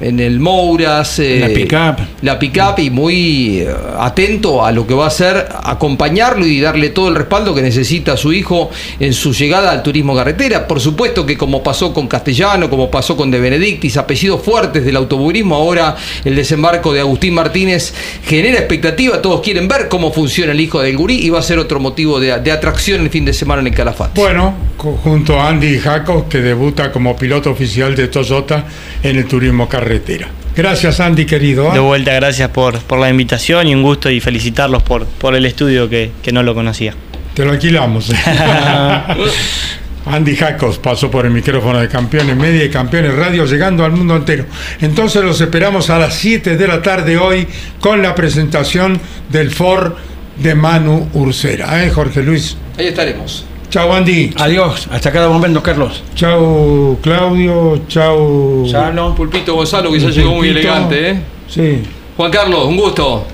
[0.00, 2.06] en el Mouras, eh, La pick-up.
[2.22, 3.68] la pick-up y muy eh,
[3.98, 8.16] atento a lo que va a hacer, acompañarlo y darle todo el respaldo que necesita
[8.16, 8.70] su hijo
[9.00, 10.51] en su llegada al turismo carretera.
[10.60, 14.96] Por supuesto que como pasó con Castellano, como pasó con De Benedictis, apellidos fuertes del
[14.96, 20.60] automovilismo, ahora el desembarco de Agustín Martínez genera expectativa, todos quieren ver cómo funciona el
[20.60, 23.32] hijo del gurí y va a ser otro motivo de, de atracción el fin de
[23.32, 24.20] semana en el Calafate.
[24.20, 28.64] Bueno, junto a Andy Jacos, que debuta como piloto oficial de Toyota
[29.02, 30.28] en el turismo carretera.
[30.54, 31.70] Gracias, Andy, querido.
[31.70, 31.74] ¿ah?
[31.74, 35.46] De vuelta, gracias por, por la invitación y un gusto y felicitarlos por, por el
[35.46, 36.94] estudio que, que no lo conocía.
[37.34, 38.12] Te lo alquilamos.
[40.06, 44.16] Andy Jacos pasó por el micrófono de Campeones Media y Campeones Radio, llegando al mundo
[44.16, 44.46] entero.
[44.80, 47.46] Entonces los esperamos a las 7 de la tarde hoy
[47.80, 49.00] con la presentación
[49.30, 49.92] del Ford
[50.36, 51.84] de Manu Ursera.
[51.84, 52.56] ¿Eh, Jorge Luis?
[52.78, 53.44] Ahí estaremos.
[53.70, 54.34] Chao, Andy.
[54.36, 56.02] Adiós, hasta cada momento, Carlos.
[56.14, 57.82] Chao, Claudio.
[57.88, 58.66] Chao.
[58.70, 59.14] Salo.
[59.14, 61.10] Pulpito Gonzalo, que ya llegó muy elegante.
[61.10, 61.20] ¿eh?
[61.48, 61.82] Sí.
[62.16, 63.26] Juan Carlos, un gusto.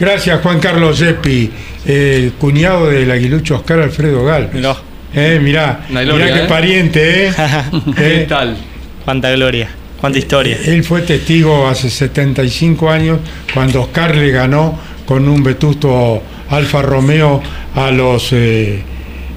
[0.00, 1.50] Gracias, Juan Carlos Yeppi,
[1.84, 4.54] eh, cuñado del aguilucho Oscar Alfredo Galvez.
[4.54, 4.76] Mirá.
[5.14, 6.46] Eh, mirá, mirá qué ¿eh?
[6.48, 7.32] pariente, ¿eh?
[7.96, 8.56] ¿Qué Eh, tal?
[9.04, 9.68] Cuánta gloria,
[10.00, 10.58] cuánta historia.
[10.66, 13.18] Él fue testigo hace 75 años
[13.54, 17.42] cuando Oscar le ganó con un vetusto Alfa Romeo
[17.74, 18.82] a los eh,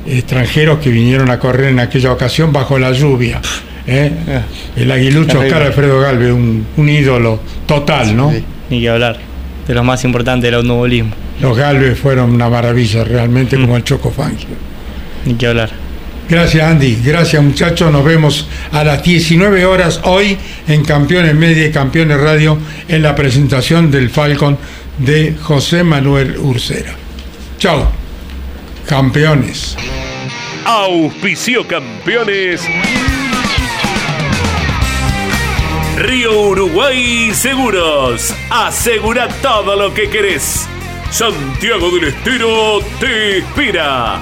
[0.05, 3.39] extranjeros que vinieron a correr en aquella ocasión bajo la lluvia.
[3.87, 4.11] ¿eh?
[4.75, 5.47] El aguilucho Terrible.
[5.47, 8.33] Oscar Alfredo Galvez, un, un ídolo total, ¿no?
[8.69, 9.17] Ni que hablar.
[9.67, 11.11] De los más importantes del automovilismo.
[11.39, 14.47] Los Galvez fueron una maravilla, realmente, como el Choco Fangio.
[15.25, 15.69] Ni que hablar.
[16.29, 21.71] Gracias Andy, gracias muchachos, nos vemos a las 19 horas hoy en Campeones Media y
[21.71, 22.57] Campeones Radio
[22.87, 24.57] en la presentación del Falcon
[24.97, 26.95] de José Manuel Ursera.
[27.57, 27.91] Chao,
[28.87, 29.75] campeones.
[30.65, 32.61] Auspicio campeones.
[35.97, 38.33] Río Uruguay Seguros.
[38.49, 40.67] Asegura todo lo que querés.
[41.09, 44.21] Santiago del Estero te inspira.